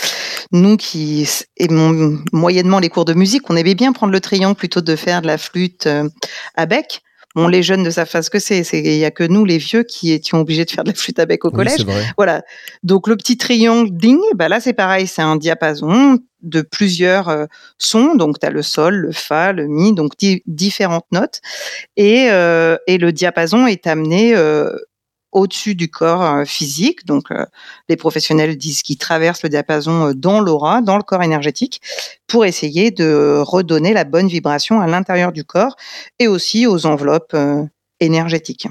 nous 0.50 0.76
qui 0.76 1.28
aimons 1.56 2.18
moyennement 2.32 2.80
les 2.80 2.88
cours 2.88 3.04
de 3.04 3.14
musique, 3.14 3.48
on 3.48 3.54
aimait 3.54 3.76
bien 3.76 3.92
prendre 3.92 4.12
le 4.12 4.20
triangle 4.20 4.56
plutôt 4.56 4.80
de 4.80 4.96
faire 4.96 5.22
de 5.22 5.28
la 5.28 5.38
flûte 5.38 5.86
euh, 5.86 6.08
à 6.56 6.66
bec. 6.66 7.02
Bon, 7.36 7.46
les 7.46 7.62
jeunes 7.62 7.84
ne 7.84 7.90
savent 7.90 8.10
pas 8.10 8.22
ce 8.22 8.30
que 8.30 8.40
c'est. 8.40 8.62
Il 8.72 8.96
y 8.96 9.04
a 9.04 9.12
que 9.12 9.22
nous, 9.22 9.44
les 9.44 9.58
vieux, 9.58 9.84
qui 9.84 10.10
étions 10.10 10.40
obligés 10.40 10.64
de 10.64 10.70
faire 10.72 10.82
de 10.82 10.90
la 10.90 10.96
flûte 10.96 11.20
à 11.20 11.26
bec 11.26 11.44
au 11.44 11.52
collège. 11.52 11.86
voilà. 12.16 12.42
Donc 12.82 13.06
le 13.06 13.16
petit 13.16 13.36
triangle 13.36 13.90
ding, 13.92 14.18
bah 14.34 14.48
là 14.48 14.58
c'est 14.58 14.72
pareil, 14.72 15.06
c'est 15.06 15.22
un 15.22 15.36
diapason 15.36 16.18
de 16.42 16.62
plusieurs 16.62 17.28
euh, 17.28 17.46
sons. 17.78 18.14
Donc 18.14 18.38
tu 18.40 18.46
as 18.46 18.50
le 18.50 18.62
sol, 18.62 18.96
le 18.96 19.12
fa, 19.12 19.52
le 19.52 19.66
mi, 19.66 19.94
donc 19.94 20.12
différentes 20.46 21.06
notes. 21.12 21.40
Et, 21.96 22.28
euh, 22.30 22.76
et 22.86 22.98
le 22.98 23.12
diapason 23.12 23.66
est 23.66 23.86
amené 23.86 24.34
euh, 24.34 24.70
au-dessus 25.32 25.74
du 25.74 25.90
corps 25.90 26.46
physique. 26.46 27.04
Donc, 27.04 27.26
les 27.90 27.96
professionnels 27.96 28.56
disent 28.56 28.80
qu'ils 28.80 28.96
traversent 28.96 29.42
le 29.42 29.50
diapason 29.50 30.12
dans 30.16 30.40
l'aura, 30.40 30.80
dans 30.80 30.96
le 30.96 31.02
corps 31.02 31.22
énergétique, 31.22 31.82
pour 32.26 32.46
essayer 32.46 32.90
de 32.90 33.42
redonner 33.44 33.92
la 33.92 34.04
bonne 34.04 34.28
vibration 34.28 34.80
à 34.80 34.86
l'intérieur 34.86 35.32
du 35.32 35.44
corps 35.44 35.76
et 36.18 36.28
aussi 36.28 36.66
aux 36.66 36.86
enveloppes 36.86 37.36
énergétiques. 38.00 38.68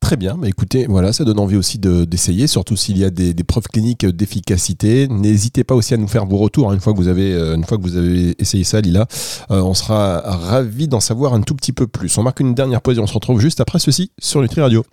Très 0.00 0.16
bien, 0.16 0.36
bah 0.38 0.48
écoutez, 0.48 0.86
voilà, 0.88 1.12
ça 1.12 1.24
donne 1.24 1.38
envie 1.38 1.56
aussi 1.56 1.78
d'essayer, 1.78 2.46
surtout 2.46 2.76
s'il 2.76 2.96
y 2.96 3.04
a 3.04 3.10
des, 3.10 3.34
preuves 3.44 3.66
cliniques 3.70 4.06
d'efficacité. 4.06 5.06
N'hésitez 5.08 5.64
pas 5.64 5.74
aussi 5.74 5.92
à 5.92 5.96
nous 5.96 6.08
faire 6.08 6.24
vos 6.24 6.38
retours 6.38 6.70
hein, 6.70 6.74
une 6.74 6.80
fois 6.80 6.92
que 6.92 6.98
vous 6.98 7.08
avez, 7.08 7.32
une 7.32 7.64
fois 7.64 7.76
que 7.76 7.82
vous 7.82 7.96
avez 7.96 8.34
essayé 8.38 8.64
ça, 8.64 8.80
Lila. 8.80 9.06
on 9.50 9.74
sera 9.74 10.20
ravis 10.20 10.88
d'en 10.88 11.00
savoir 11.00 11.34
un 11.34 11.42
tout 11.42 11.54
petit 11.54 11.72
peu 11.72 11.86
plus. 11.86 12.16
On 12.16 12.22
marque 12.22 12.40
une 12.40 12.54
dernière 12.54 12.80
pause 12.80 12.96
et 12.96 13.00
on 13.00 13.06
se 13.06 13.12
retrouve 13.12 13.40
juste 13.40 13.60
après 13.60 13.78
ceci 13.78 14.10
sur 14.18 14.40
Nutri 14.40 14.60
Radio. 14.60 14.84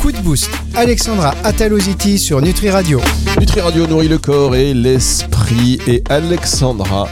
Coup 0.00 0.12
de 0.12 0.18
boost. 0.18 0.50
Alexandra 0.74 1.34
Ataloziti 1.42 2.18
sur 2.18 2.40
Nutri 2.40 2.70
Radio. 2.70 3.00
Nutri 3.40 3.60
Radio 3.60 3.86
nourrit 3.86 4.08
le 4.08 4.18
corps 4.18 4.54
et 4.54 4.74
l'esprit. 4.74 5.78
Et 5.86 6.02
Alexandra 6.08 7.08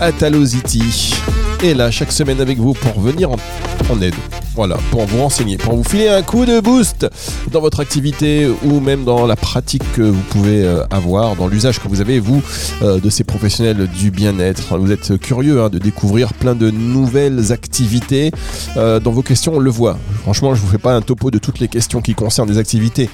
Ataloziti 0.00 1.14
est 1.62 1.74
là 1.74 1.90
chaque 1.90 2.12
semaine 2.12 2.40
avec 2.40 2.58
vous 2.58 2.72
pour 2.72 3.00
venir 3.00 3.30
en 3.30 4.00
aide 4.00 4.14
voilà, 4.58 4.76
pour 4.90 5.06
vous 5.06 5.22
renseigner, 5.22 5.56
pour 5.56 5.76
vous 5.76 5.84
filer 5.84 6.08
un 6.08 6.22
coup 6.22 6.44
de 6.44 6.58
boost 6.58 7.06
dans 7.52 7.60
votre 7.60 7.78
activité 7.78 8.48
ou 8.64 8.80
même 8.80 9.04
dans 9.04 9.24
la 9.24 9.36
pratique 9.36 9.84
que 9.92 10.02
vous 10.02 10.20
pouvez 10.30 10.64
euh, 10.64 10.82
avoir, 10.90 11.36
dans 11.36 11.46
l'usage 11.46 11.78
que 11.78 11.86
vous 11.86 12.00
avez, 12.00 12.18
vous, 12.18 12.42
euh, 12.82 12.98
de 12.98 13.08
ces 13.08 13.22
professionnels 13.22 13.86
du 13.86 14.10
bien-être. 14.10 14.76
Vous 14.76 14.90
êtes 14.90 15.16
curieux 15.18 15.62
hein, 15.62 15.68
de 15.68 15.78
découvrir 15.78 16.34
plein 16.34 16.56
de 16.56 16.72
nouvelles 16.72 17.52
activités. 17.52 18.32
Euh, 18.76 18.98
dans 18.98 19.12
vos 19.12 19.22
questions, 19.22 19.52
on 19.54 19.60
le 19.60 19.70
voit. 19.70 19.96
Franchement, 20.22 20.56
je 20.56 20.60
vous 20.60 20.66
fais 20.66 20.78
pas 20.78 20.92
un 20.92 21.02
topo 21.02 21.30
de 21.30 21.38
toutes 21.38 21.60
les 21.60 21.68
questions 21.68 22.00
qui 22.00 22.14
concernent 22.14 22.48
des 22.48 22.58
activités 22.58 23.08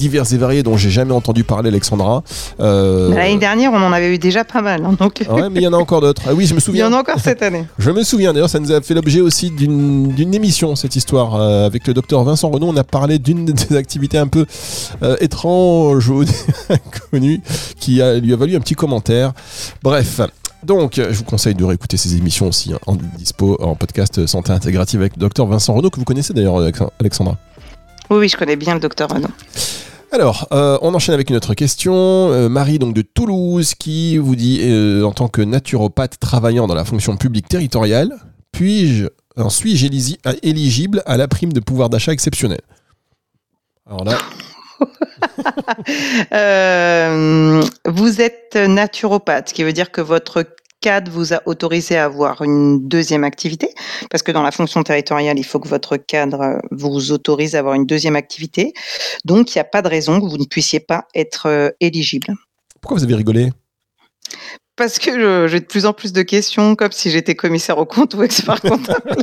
diverses 0.00 0.32
et 0.32 0.36
variées 0.36 0.64
dont 0.64 0.76
j'ai 0.76 0.90
jamais 0.90 1.12
entendu 1.12 1.44
parler, 1.44 1.68
Alexandra. 1.68 2.24
L'année 2.58 3.38
dernière, 3.38 3.72
on 3.72 3.80
en 3.80 3.92
avait 3.92 4.12
eu 4.12 4.18
déjà 4.18 4.42
pas 4.42 4.62
mal. 4.62 4.84
Hein, 4.84 4.96
donc... 4.98 5.24
Ouais, 5.30 5.48
mais 5.48 5.60
il 5.60 5.62
y 5.62 5.68
en 5.68 5.74
a 5.74 5.78
encore 5.78 6.00
d'autres. 6.00 6.22
Ah 6.26 6.34
oui, 6.34 6.46
je 6.46 6.54
me 6.54 6.58
souviens. 6.58 6.86
Il 6.88 6.90
y 6.90 6.92
en 6.92 6.96
a 6.96 7.00
encore 7.00 7.20
cette 7.20 7.42
année. 7.42 7.66
je 7.78 7.92
me 7.92 8.02
souviens, 8.02 8.32
d'ailleurs, 8.32 8.50
ça 8.50 8.58
nous 8.58 8.72
a 8.72 8.80
fait 8.80 8.94
l'objet 8.94 9.20
aussi 9.20 9.50
d'une 9.50 10.34
émission, 10.34 10.74
cette 10.88 10.96
histoire. 10.96 11.34
Euh, 11.34 11.66
avec 11.66 11.86
le 11.86 11.92
docteur 11.92 12.24
Vincent 12.24 12.48
Renaud, 12.48 12.68
on 12.68 12.76
a 12.76 12.84
parlé 12.84 13.18
d'une 13.18 13.44
des 13.52 13.76
activités 13.76 14.16
un 14.16 14.26
peu 14.26 14.46
euh, 15.02 15.16
étranges 15.20 16.08
ou 16.08 16.24
inconnues 16.70 17.42
qui 17.78 18.00
a, 18.00 18.18
lui 18.18 18.32
a 18.32 18.36
valu 18.36 18.56
un 18.56 18.60
petit 18.60 18.74
commentaire. 18.74 19.32
Bref. 19.82 20.20
Donc, 20.64 20.94
je 20.96 21.16
vous 21.16 21.24
conseille 21.24 21.54
de 21.54 21.62
réécouter 21.62 21.96
ces 21.96 22.16
émissions 22.16 22.48
aussi 22.48 22.72
hein, 22.72 22.80
en 22.86 22.96
dispo 22.96 23.56
en 23.60 23.76
podcast 23.76 24.26
santé 24.26 24.50
intégrative 24.50 25.00
avec 25.00 25.14
le 25.14 25.20
docteur 25.20 25.46
Vincent 25.46 25.72
Renaud, 25.72 25.88
que 25.88 26.00
vous 26.00 26.04
connaissez 26.04 26.34
d'ailleurs, 26.34 26.56
Alexandra. 26.98 27.36
Oui, 28.10 28.18
oui, 28.18 28.28
je 28.28 28.36
connais 28.36 28.56
bien 28.56 28.74
le 28.74 28.80
docteur 28.80 29.08
Renaud. 29.08 29.28
Alors, 30.10 30.48
euh, 30.50 30.76
on 30.82 30.92
enchaîne 30.94 31.14
avec 31.14 31.30
une 31.30 31.36
autre 31.36 31.54
question. 31.54 32.48
Marie, 32.48 32.80
donc 32.80 32.92
de 32.92 33.02
Toulouse, 33.02 33.74
qui 33.76 34.18
vous 34.18 34.34
dit 34.34 34.60
en 35.04 35.12
tant 35.12 35.28
que 35.28 35.42
naturopathe 35.42 36.18
travaillant 36.18 36.66
dans 36.66 36.74
la 36.74 36.84
fonction 36.84 37.16
publique 37.16 37.46
territoriale, 37.46 38.16
puis-je 38.50 39.06
en 39.38 39.50
suis-je 39.50 39.86
éligible 40.42 41.02
à 41.06 41.16
la 41.16 41.28
prime 41.28 41.52
de 41.52 41.60
pouvoir 41.60 41.88
d'achat 41.88 42.12
exceptionnelle 42.12 42.62
Alors 43.86 44.04
là. 44.04 44.18
Euh, 46.32 47.62
vous 47.84 48.20
êtes 48.20 48.56
naturopathe, 48.56 49.48
ce 49.48 49.54
qui 49.54 49.64
veut 49.64 49.72
dire 49.72 49.90
que 49.90 50.00
votre 50.00 50.44
cadre 50.80 51.10
vous 51.10 51.32
a 51.32 51.40
autorisé 51.46 51.96
à 51.96 52.04
avoir 52.04 52.42
une 52.42 52.86
deuxième 52.88 53.24
activité, 53.24 53.74
parce 54.10 54.22
que 54.22 54.32
dans 54.32 54.42
la 54.42 54.50
fonction 54.50 54.82
territoriale, 54.82 55.38
il 55.38 55.44
faut 55.44 55.58
que 55.58 55.68
votre 55.68 55.96
cadre 55.96 56.60
vous 56.70 57.12
autorise 57.12 57.54
à 57.54 57.60
avoir 57.60 57.74
une 57.74 57.86
deuxième 57.86 58.16
activité. 58.16 58.72
Donc, 59.24 59.54
il 59.54 59.58
n'y 59.58 59.62
a 59.62 59.64
pas 59.64 59.82
de 59.82 59.88
raison 59.88 60.20
que 60.20 60.26
vous 60.26 60.38
ne 60.38 60.44
puissiez 60.44 60.80
pas 60.80 61.06
être 61.14 61.46
euh, 61.46 61.70
éligible. 61.80 62.34
Pourquoi 62.80 62.98
vous 62.98 63.04
avez 63.04 63.14
rigolé? 63.14 63.50
Parce 64.78 64.98
que 64.98 65.46
j'ai 65.48 65.60
de 65.60 65.64
plus 65.64 65.84
en 65.84 65.92
plus 65.92 66.12
de 66.12 66.22
questions, 66.22 66.76
comme 66.76 66.92
si 66.92 67.10
j'étais 67.10 67.34
commissaire 67.34 67.78
au 67.78 67.84
compte 67.84 68.14
ou 68.14 68.22
expert 68.22 68.60
comptable. 68.60 69.16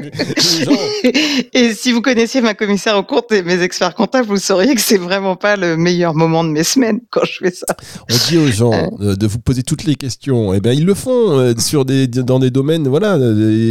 et, 1.52 1.74
si 1.74 1.92
vous 1.92 2.00
connaissiez 2.00 2.40
ma 2.40 2.54
commissaire 2.54 2.96
au 2.96 3.02
compte 3.02 3.30
et 3.32 3.42
mes 3.42 3.62
experts 3.62 3.94
comptables, 3.94 4.26
vous 4.26 4.38
sauriez 4.38 4.74
que 4.74 4.80
c'est 4.80 4.96
vraiment 4.96 5.36
pas 5.36 5.56
le 5.56 5.76
meilleur 5.76 6.14
moment 6.14 6.42
de 6.42 6.48
mes 6.48 6.64
semaines 6.64 7.00
quand 7.10 7.24
je 7.24 7.38
fais 7.38 7.50
ça. 7.50 7.66
On 8.10 8.16
dit 8.28 8.38
aux 8.38 8.50
gens 8.50 8.90
euh. 9.00 9.14
de 9.14 9.26
vous 9.26 9.38
poser 9.38 9.62
toutes 9.62 9.84
les 9.84 9.94
questions. 9.94 10.54
Et 10.54 10.56
eh 10.56 10.60
bien, 10.60 10.72
ils 10.72 10.86
le 10.86 10.94
font 10.94 11.38
euh, 11.38 11.54
sur 11.58 11.84
des, 11.84 12.06
dans 12.06 12.38
des 12.38 12.50
domaines 12.50 12.88
voilà, 12.88 13.18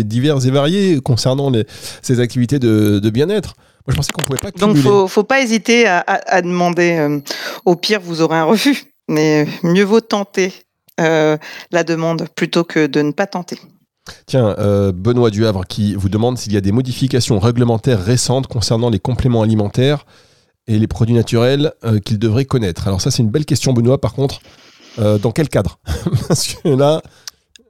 divers 0.03 0.45
et 0.45 0.51
variés 0.51 0.99
concernant 1.01 1.49
les, 1.49 1.65
ces 2.01 2.19
activités 2.19 2.59
de, 2.59 3.09
bien-être. 3.09 3.55
Moi, 3.85 3.93
je 3.93 3.95
pensais 3.95 4.11
qu'on 4.11 4.23
pouvait 4.23 4.39
pas 4.39 4.51
Donc, 4.51 4.77
faut, 4.77 5.07
faut 5.07 5.23
pas 5.23 5.41
hésiter 5.41 5.87
à, 5.87 6.41
demander. 6.41 6.97
Euh, 6.97 7.19
au 7.65 7.75
pire, 7.75 8.01
vous 8.01 8.21
aurez 8.21 8.37
un 8.37 8.43
refus. 8.43 8.83
Mais 9.09 9.47
mieux 9.63 9.85
vaut 9.85 10.01
tenter 10.01 10.47
euh, 10.47 10.66
la 10.97 11.83
demande 11.83 12.27
plutôt 12.35 12.63
que 12.63 12.87
de 12.87 13.01
ne 13.01 13.11
pas 13.11 13.27
tenter. 13.27 13.59
Tiens, 14.25 14.55
euh, 14.57 14.91
Benoît 14.91 15.29
Duhavre 15.29 15.65
qui 15.67 15.95
vous 15.95 16.09
demande 16.09 16.37
s'il 16.37 16.53
y 16.53 16.57
a 16.57 16.61
des 16.61 16.71
modifications 16.71 17.39
réglementaires 17.39 18.03
récentes 18.03 18.47
concernant 18.47 18.89
les 18.89 18.99
compléments 18.99 19.41
alimentaires 19.41 20.05
et 20.67 20.79
les 20.79 20.87
produits 20.87 21.15
naturels 21.15 21.73
euh, 21.83 21.99
qu'il 21.99 22.17
devrait 22.19 22.45
connaître. 22.45 22.87
Alors 22.87 23.01
ça 23.01 23.11
c'est 23.11 23.21
une 23.23 23.29
belle 23.29 23.45
question 23.45 23.73
Benoît 23.73 23.99
par 23.99 24.13
contre. 24.13 24.39
dans 24.97 25.31
quel 25.31 25.49
cadre? 25.49 25.79
Parce 26.27 26.47
que 26.47 26.69
là, 26.69 27.01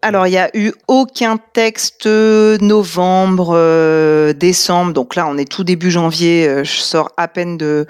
alors, 0.01 0.27
il 0.27 0.32
n'y 0.32 0.38
a 0.38 0.50
eu 0.54 0.72
aucun 0.88 1.38
texte 1.38 2.06
novembre, 2.06 3.51
euh, 3.56 4.34
décembre. 4.34 4.94
Donc 4.94 5.16
là, 5.16 5.27
on 5.27 5.38
est 5.38 5.50
tout 5.50 5.63
début 5.63 5.92
janvier. 5.92 6.48
Euh, 6.48 6.63
je 6.63 6.77
sors 6.77 7.12
à 7.18 7.27
peine 7.27 7.58
de 7.58 7.86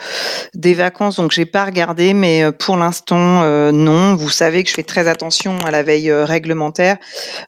des 0.53 0.73
vacances, 0.73 1.17
donc 1.17 1.31
j'ai 1.31 1.45
pas 1.45 1.65
regardé. 1.65 2.13
Mais 2.13 2.43
euh, 2.43 2.51
pour 2.51 2.77
l'instant, 2.77 3.43
non. 3.71 4.15
Vous 4.15 4.29
savez 4.29 4.63
que 4.63 4.69
je 4.69 4.75
fais 4.75 4.83
très 4.83 5.07
attention 5.07 5.57
à 5.65 5.71
la 5.71 5.83
veille 5.83 6.11
réglementaire. 6.11 6.97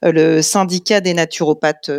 le 0.03 0.41
syndicat 0.41 1.01
des 1.01 1.13
naturopathes 1.13 1.91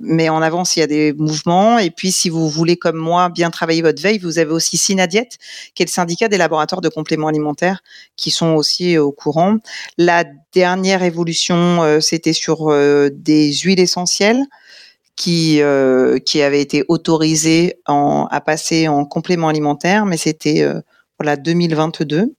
mais 0.00 0.28
en 0.28 0.42
avant 0.42 0.64
s'il 0.64 0.80
y 0.80 0.84
a 0.84 0.86
des 0.86 1.12
mouvements. 1.12 1.78
Et 1.78 1.90
puis, 1.90 2.12
si 2.12 2.28
vous 2.28 2.48
voulez, 2.48 2.76
comme 2.76 2.96
moi, 2.96 3.28
bien 3.28 3.50
travailler 3.50 3.82
votre 3.82 4.02
veille, 4.02 4.18
vous 4.18 4.38
avez 4.38 4.50
aussi 4.50 4.76
Synadiet, 4.76 5.28
qui 5.74 5.82
est 5.82 5.86
le 5.86 5.90
syndicat 5.90 6.28
des 6.28 6.38
laboratoires 6.38 6.80
de 6.80 6.88
compléments 6.88 7.28
alimentaires, 7.28 7.82
qui 8.16 8.30
sont 8.30 8.54
aussi 8.54 8.98
au 8.98 9.12
courant. 9.12 9.58
La 9.98 10.24
dernière 10.52 11.02
évolution, 11.02 11.82
euh, 11.82 12.00
c'était 12.00 12.32
sur 12.32 12.70
euh, 12.70 13.08
des 13.12 13.52
huiles 13.52 13.80
essentielles 13.80 14.44
qui 15.16 15.60
euh, 15.62 16.18
qui 16.18 16.42
avait 16.42 16.60
été 16.60 16.84
autorisé 16.88 17.78
en, 17.86 18.26
à 18.30 18.40
passer 18.40 18.88
en 18.88 19.04
complément 19.04 19.48
alimentaire, 19.48 20.06
mais 20.06 20.16
c'était 20.16 20.62
euh, 20.62 20.80
voilà 21.18 21.36
2022 21.36 22.34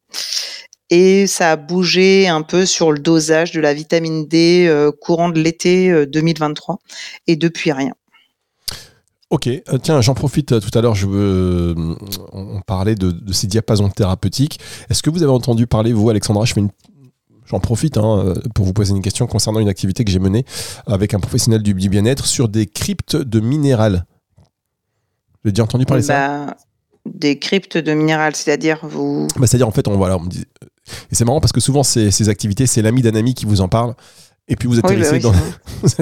et 0.90 1.28
ça 1.28 1.52
a 1.52 1.56
bougé 1.56 2.28
un 2.28 2.42
peu 2.42 2.66
sur 2.66 2.92
le 2.92 3.00
dosage 3.00 3.52
de 3.52 3.60
la 3.60 3.74
vitamine 3.74 4.28
D 4.28 4.66
euh, 4.68 4.92
courant 4.92 5.30
de 5.30 5.40
l'été 5.40 6.06
2023 6.06 6.80
et 7.28 7.36
depuis 7.36 7.72
rien. 7.72 7.94
Ok, 9.32 9.50
tiens, 9.82 10.02
j'en 10.02 10.14
profite 10.14 10.60
tout 10.60 10.78
à 10.78 10.82
l'heure, 10.82 10.96
je 10.96 11.08
veux, 11.08 11.76
on 12.32 12.62
parlait 12.62 12.96
de, 12.96 13.12
de, 13.12 13.34
ces 13.34 13.48
diapasons 13.48 13.90
thérapeutiques. 13.90 14.60
Est-ce 14.90 15.02
que 15.02 15.10
vous 15.10 15.24
avez 15.24 15.32
entendu 15.32 15.66
parler, 15.66 15.94
vous, 15.94 16.10
Alexandra, 16.10 16.46
je 16.46 16.54
fais 16.54 16.60
une 16.62 16.70
J'en 17.46 17.60
profite 17.60 17.98
hein, 17.98 18.34
pour 18.56 18.66
vous 18.66 18.74
poser 18.74 18.92
une 18.92 19.02
question 19.02 19.28
concernant 19.28 19.60
une 19.60 19.70
activité 19.70 20.04
que 20.04 20.12
j'ai 20.12 20.20
menée 20.20 20.46
avec 20.88 21.14
un 21.14 21.20
professionnel 21.20 21.62
du, 21.62 21.74
bien-être 21.74 22.26
sur 22.26 22.50
des 22.50 22.66
cryptes 22.66 23.16
de 23.16 23.40
minéral. 23.40 24.06
Avez 25.44 25.52
déjà 25.52 25.64
entendu 25.64 25.86
parler 25.86 26.02
de 26.02 26.08
ça? 26.08 26.46
Bah, 26.46 26.58
Des 27.06 27.38
cryptes 27.38 27.78
de 27.78 27.94
minéral, 27.94 28.36
c'est-à-dire 28.36 28.80
vous. 28.84 29.28
Bah, 29.38 29.46
c'est-à-dire 29.46 29.68
en 29.68 29.72
fait, 29.72 29.88
on, 29.88 29.96
voilà, 29.96 30.18
on 30.18 30.22
me 30.22 30.30
dit... 30.30 30.46
Et 31.12 31.16
c'est 31.16 31.26
marrant 31.26 31.42
parce 31.42 31.52
que 31.52 31.60
souvent, 31.60 31.84
ces, 31.84 32.12
ces 32.12 32.30
activités, 32.30 32.68
c'est 32.68 32.82
l'ami 32.82 33.02
d'un 33.02 33.16
ami 33.16 33.34
qui 33.34 33.46
vous 33.46 33.62
en 33.62 33.68
parle. 33.68 33.96
Et 34.48 34.56
puis 34.56 34.68
vous 34.68 34.78
atterrissez, 34.78 35.20
bah 35.20 35.32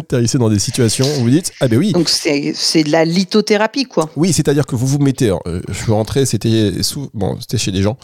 dans, 0.09 0.39
dans 0.39 0.49
des 0.49 0.59
situations 0.59 1.05
où 1.17 1.21
vous 1.21 1.29
dites 1.29 1.53
Ah 1.61 1.69
ben 1.69 1.79
oui. 1.79 1.93
Donc 1.93 2.09
c'est 2.09 2.83
de 2.83 2.91
la 2.91 3.05
lithothérapie, 3.05 3.85
quoi. 3.85 4.09
Oui, 4.17 4.33
c'est-à-dire 4.33 4.65
que 4.65 4.75
vous 4.75 4.85
vous 4.85 4.99
mettez. 4.99 5.29
Euh, 5.29 5.61
je 5.69 5.73
suis 5.73 5.91
rentré, 5.93 6.25
c'était 6.25 6.73
bon, 7.13 7.37
chez 7.55 7.71
des 7.71 7.81
gens, 7.81 7.97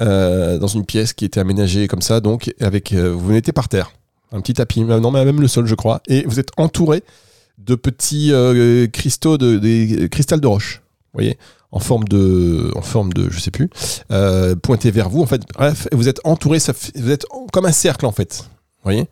euh, 0.00 0.58
dans 0.58 0.68
une 0.68 0.86
pièce 0.86 1.12
qui 1.12 1.26
était 1.26 1.40
aménagée 1.40 1.86
comme 1.86 2.00
ça, 2.00 2.20
donc 2.20 2.54
avec. 2.60 2.92
Euh, 2.92 3.12
vous 3.12 3.30
mettez 3.30 3.52
par 3.52 3.68
terre, 3.68 3.92
un 4.32 4.40
petit 4.40 4.54
tapis, 4.54 4.80
non, 4.80 5.10
mais 5.10 5.22
même 5.22 5.42
le 5.42 5.48
sol, 5.48 5.66
je 5.66 5.74
crois, 5.74 6.00
et 6.08 6.24
vous 6.26 6.40
êtes 6.40 6.50
entouré 6.56 7.02
de 7.58 7.74
petits 7.74 8.32
cristaux, 8.90 9.36
de, 9.36 9.58
des 9.58 10.08
cristals 10.10 10.40
de 10.40 10.46
roche. 10.46 10.80
Vous 11.12 11.20
voyez 11.20 11.38
en 11.74 11.80
forme 11.80 12.04
de, 12.04 12.70
en 12.76 12.82
forme 12.82 13.12
de, 13.12 13.28
je 13.30 13.40
sais 13.40 13.50
plus, 13.50 13.68
pointé 14.62 14.90
vers 14.90 15.10
vous. 15.10 15.20
En 15.22 15.26
fait, 15.26 15.42
bref, 15.54 15.88
vous 15.92 16.08
êtes 16.08 16.20
entouré, 16.24 16.58
vous 16.94 17.10
êtes 17.10 17.26
comme 17.52 17.66
un 17.66 17.72
cercle 17.72 18.06
en 18.06 18.12
fait. 18.12 18.44
Voyez? 18.84 19.08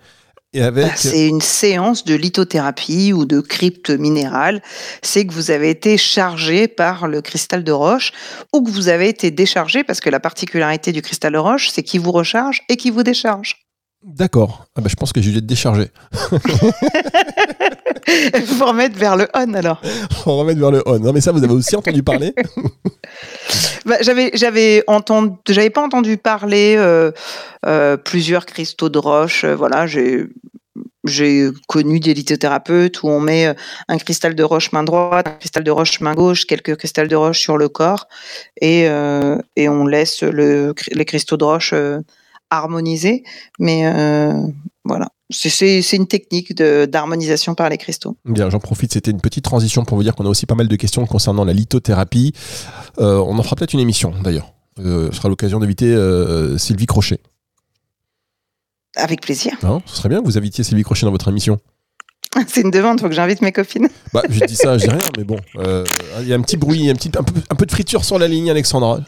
Bah, 0.54 0.71
c'est 0.97 1.28
une 1.28 1.40
séance 1.40 2.04
de 2.04 2.14
lithothérapie 2.14 3.14
ou 3.14 3.25
de 3.25 3.40
crypte 3.40 3.88
minérale. 3.88 4.62
C'est 5.00 5.26
que 5.26 5.33
vous 5.33 5.50
avez 5.50 5.71
été 5.71 5.97
chargé 5.97 6.69
par 6.69 7.09
le 7.09 7.23
cristal 7.23 7.64
de 7.64 7.73
roche 7.73 8.12
ou 8.52 8.62
que 8.62 8.71
vous 8.71 8.88
avez 8.88 9.09
été 9.09 9.31
déchargé 9.31 9.83
parce 9.83 10.00
que 10.00 10.11
la 10.11 10.21
particularité 10.21 10.92
du 10.92 11.00
cristal 11.00 11.33
de 11.33 11.38
roche, 11.38 11.71
c'est 11.71 11.83
qu'il 11.83 12.02
vous 12.02 12.12
recharge 12.12 12.61
et 12.69 12.76
qu'il 12.76 12.92
vous 12.92 13.02
décharge. 13.02 13.62
D'accord. 14.04 14.66
Ah 14.75 14.80
bah, 14.80 14.88
je 14.88 14.97
pense 14.97 15.12
que 15.12 15.23
je 15.23 15.30
vais 15.30 15.38
être 15.38 15.47
déchargé. 15.47 15.88
Il 18.09 18.47
faut 18.47 18.66
remettre 18.66 18.99
vers 18.99 19.16
le 19.16 19.28
on 19.35 19.54
alors. 19.54 19.80
Faut 20.25 20.37
remettre 20.38 20.59
vers 20.59 20.73
le 20.73 20.82
on. 20.87 20.99
Non 20.99 21.12
mais 21.12 21.21
ça, 21.21 21.30
vous 21.30 21.44
avez 21.44 21.52
aussi 21.52 21.76
entendu 21.76 22.02
parler 22.02 22.35
bah, 23.87 23.99
J'avais, 24.00 24.30
j'avais 24.35 24.82
entendu, 24.88 25.37
j'avais 25.49 25.71
pas 25.71 25.82
entendu 25.82 26.16
parler 26.16 26.75
euh, 26.76 27.12
euh, 27.64 27.97
plusieurs 27.97 28.44
cristaux 28.47 28.88
de 28.88 28.99
roche. 28.99 29.44
Euh, 29.44 29.54
voilà, 29.54 29.87
j'ai 29.87 30.26
j'ai 31.04 31.49
connu 31.68 32.00
des 32.00 32.14
lithothérapeutes 32.14 33.02
où 33.02 33.09
on 33.09 33.21
met 33.21 33.54
un 33.88 33.99
cristal 33.99 34.35
de 34.37 34.42
roche 34.42 34.73
main 34.73 34.85
droite, 34.85 35.26
un 35.28 35.32
cristal 35.32 35.64
de 35.64 35.71
roche 35.71 36.00
main 36.00 36.14
gauche, 36.14 36.47
quelques 36.47 36.76
cristals 36.76 37.09
de 37.09 37.16
roche 37.16 37.40
sur 37.40 37.59
le 37.59 37.68
corps 37.68 38.06
et, 38.61 38.82
et 39.56 39.68
on 39.68 39.85
laisse 39.85 40.23
le, 40.23 40.75
les 40.92 41.04
cristaux 41.04 41.37
de 41.37 41.44
roche 41.44 41.75
harmoniser. 42.52 43.25
Mais 43.59 43.82
voilà. 44.85 45.09
C'est 45.32 45.92
une 45.92 46.06
technique 46.06 46.54
d'harmonisation 46.54 47.54
par 47.54 47.68
les 47.68 47.78
cristaux. 47.78 48.16
Bien, 48.25 48.50
j'en 48.50 48.61
profite. 48.61 48.92
C'était 48.92 49.11
une 49.11 49.21
petite 49.21 49.44
transition 49.44 49.85
pour 49.85 49.97
vous 49.97 50.02
dire 50.02 50.14
qu'on 50.14 50.26
a 50.26 50.28
aussi 50.28 50.47
pas 50.47 50.54
mal 50.54 50.68
de 50.68 50.76
questions 50.76 51.06
concernant 51.06 51.44
la 51.44 51.52
lithothérapie. 51.52 52.32
Euh, 52.99 53.16
on 53.18 53.38
en 53.38 53.42
fera 53.42 53.56
peut-être 53.56 53.73
une 53.73 53.80
émission 53.80 54.12
d'ailleurs. 54.23 54.52
Euh, 54.78 55.11
ce 55.11 55.16
sera 55.16 55.28
l'occasion 55.28 55.59
d'inviter 55.59 55.87
euh, 55.87 56.59
Sylvie 56.59 56.87
Crochet. 56.87 57.21
Avec 58.97 59.23
plaisir. 59.23 59.54
ce 59.87 59.97
serait 59.97 60.11
bien 60.11 60.21
que 60.21 60.26
vous 60.26 60.37
invitiez 60.37 60.64
Sylvie 60.64 60.82
Crochet 60.82 61.06
dans 61.06 61.12
votre 61.12 61.28
émission. 61.28 61.59
C'est 62.47 62.61
une 62.61 62.71
demande, 62.71 63.00
faut 63.00 63.09
que 63.09 63.14
j'invite 63.14 63.40
mes 63.40 63.52
copines. 63.52 63.88
Bah, 64.12 64.23
je 64.28 64.44
dis 64.44 64.57
ça, 64.57 64.76
je 64.76 64.85
dis 64.85 64.90
rien, 64.90 65.00
mais 65.16 65.24
bon, 65.24 65.38
il 66.20 66.29
y 66.29 66.33
a 66.33 66.37
un 66.37 66.42
petit 66.42 66.57
bruit, 66.57 66.90
un, 66.90 66.94
petit, 66.94 67.11
un, 67.18 67.22
peu, 67.22 67.40
un 67.48 67.55
peu 67.55 67.66
de 67.66 67.70
friture 67.70 68.05
sur 68.05 68.18
la 68.18 68.29
ligne, 68.29 68.50
Alexandra 68.50 69.00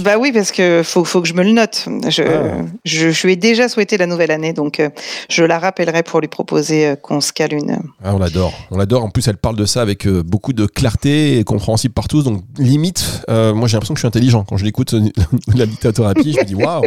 bah 0.00 0.18
oui, 0.18 0.30
parce 0.32 0.52
que 0.52 0.82
faut, 0.84 1.04
faut 1.04 1.20
que 1.20 1.26
je 1.26 1.34
me 1.34 1.42
le 1.42 1.50
note. 1.50 1.86
Je, 2.08 2.22
ah. 2.22 2.64
je, 2.84 3.26
lui 3.26 3.32
ai 3.32 3.36
déjà 3.36 3.68
souhaité 3.68 3.96
la 3.96 4.06
nouvelle 4.06 4.30
année, 4.30 4.52
donc 4.52 4.78
euh, 4.78 4.88
je 5.28 5.42
la 5.42 5.58
rappellerai 5.58 6.02
pour 6.02 6.20
lui 6.20 6.28
proposer 6.28 6.86
euh, 6.86 6.96
qu'on 6.96 7.20
se 7.20 7.32
cale 7.32 7.54
une. 7.54 7.78
Ah, 8.04 8.14
on 8.14 8.18
l'adore, 8.18 8.52
on 8.70 8.78
l'adore. 8.78 9.04
En 9.04 9.10
plus, 9.10 9.26
elle 9.26 9.36
parle 9.36 9.56
de 9.56 9.64
ça 9.64 9.82
avec 9.82 10.06
euh, 10.06 10.22
beaucoup 10.22 10.52
de 10.52 10.66
clarté 10.66 11.38
et 11.38 11.44
compréhensible 11.44 11.92
par 11.92 12.06
tous. 12.06 12.22
Donc 12.22 12.44
limite, 12.58 13.24
moi 13.28 13.66
j'ai 13.66 13.76
l'impression 13.76 13.94
que 13.94 13.98
je 13.98 14.02
suis 14.02 14.08
intelligent 14.08 14.44
quand 14.44 14.56
je 14.56 14.64
l'écoute 14.64 14.94
la 15.54 15.64
lithothérapie. 15.64 16.32
je 16.32 16.38
me 16.38 16.44
dis 16.44 16.54
waouh, 16.60 16.82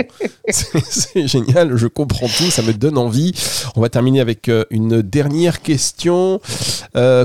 c'est 0.50 1.28
génial, 1.28 1.76
je 1.76 1.88
comprends 1.88 2.28
tout, 2.28 2.50
ça 2.50 2.62
me 2.62 2.74
donne 2.74 2.98
envie. 2.98 3.34
On 3.76 3.82
va 3.82 3.90
terminer 3.90 4.22
avec 4.22 4.50
une 4.70 5.02
dernière 5.02 5.62
question. 5.62 6.40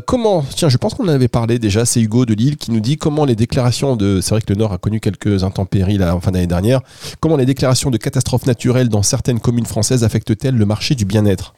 comment 0.07 0.45
Tiens, 0.55 0.69
je 0.69 0.77
pense 0.77 0.95
qu'on 0.95 1.05
en 1.05 1.09
avait 1.09 1.29
parlé 1.29 1.59
déjà. 1.59 1.85
C'est 1.85 2.01
Hugo 2.01 2.27
de 2.27 2.35
Lille 2.35 2.57
qui 2.57 2.73
nous 2.73 2.81
dit 2.81 2.97
comment 2.97 3.25
les 3.25 3.37
déclarations 3.37 3.97
de. 3.97 4.21
C'est 4.21 4.31
vrai 4.31 4.41
que 4.41 4.53
le 4.53 4.59
Nord 4.59 4.73
a 4.73 4.79
quelques 4.97 5.45
intempéries 5.45 5.99
là, 5.99 6.17
en 6.17 6.21
fin 6.21 6.31
d'année 6.31 6.47
dernière. 6.47 6.81
Comment 7.21 7.37
les 7.37 7.47
déclarations 7.47 7.91
de 7.91 7.99
catastrophes 7.99 8.47
naturelles 8.47 8.89
dans 8.89 9.03
certaines 9.03 9.41
communes 9.41 9.67
françaises 9.67 10.05
affectent-elles 10.05 10.57
le 10.57 10.67
marché 10.67 10.95
du 10.95 11.05
bien-être? 11.05 11.55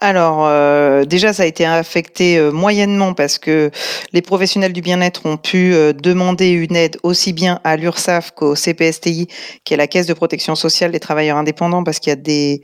Alors 0.00 0.46
euh, 0.46 1.04
déjà, 1.04 1.32
ça 1.32 1.42
a 1.42 1.46
été 1.46 1.64
affecté 1.64 2.38
euh, 2.38 2.52
moyennement 2.52 3.14
parce 3.14 3.38
que 3.38 3.70
les 4.12 4.22
professionnels 4.22 4.72
du 4.72 4.80
bien-être 4.80 5.26
ont 5.26 5.36
pu 5.36 5.74
euh, 5.74 5.92
demander 5.92 6.50
une 6.50 6.76
aide 6.76 6.98
aussi 7.02 7.32
bien 7.32 7.60
à 7.64 7.76
l'URSSAF 7.76 8.30
qu'au 8.30 8.54
CPSTI, 8.54 9.26
qui 9.64 9.74
est 9.74 9.76
la 9.76 9.88
Caisse 9.88 10.06
de 10.06 10.14
protection 10.14 10.54
sociale 10.54 10.92
des 10.92 11.00
travailleurs 11.00 11.36
indépendants, 11.36 11.82
parce 11.82 11.98
qu'il 11.98 12.10
y 12.10 12.12
a 12.12 12.60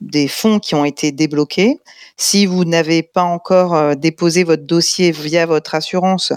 des 0.00 0.28
fonds 0.28 0.58
qui 0.58 0.74
ont 0.74 0.84
été 0.84 1.12
débloqués. 1.12 1.78
Si 2.16 2.46
vous 2.46 2.64
n'avez 2.64 3.02
pas 3.02 3.22
encore 3.22 3.74
euh, 3.74 3.94
déposé 3.96 4.44
votre 4.44 4.62
dossier 4.64 5.10
via 5.10 5.46
votre 5.46 5.74
assurance, 5.74 6.32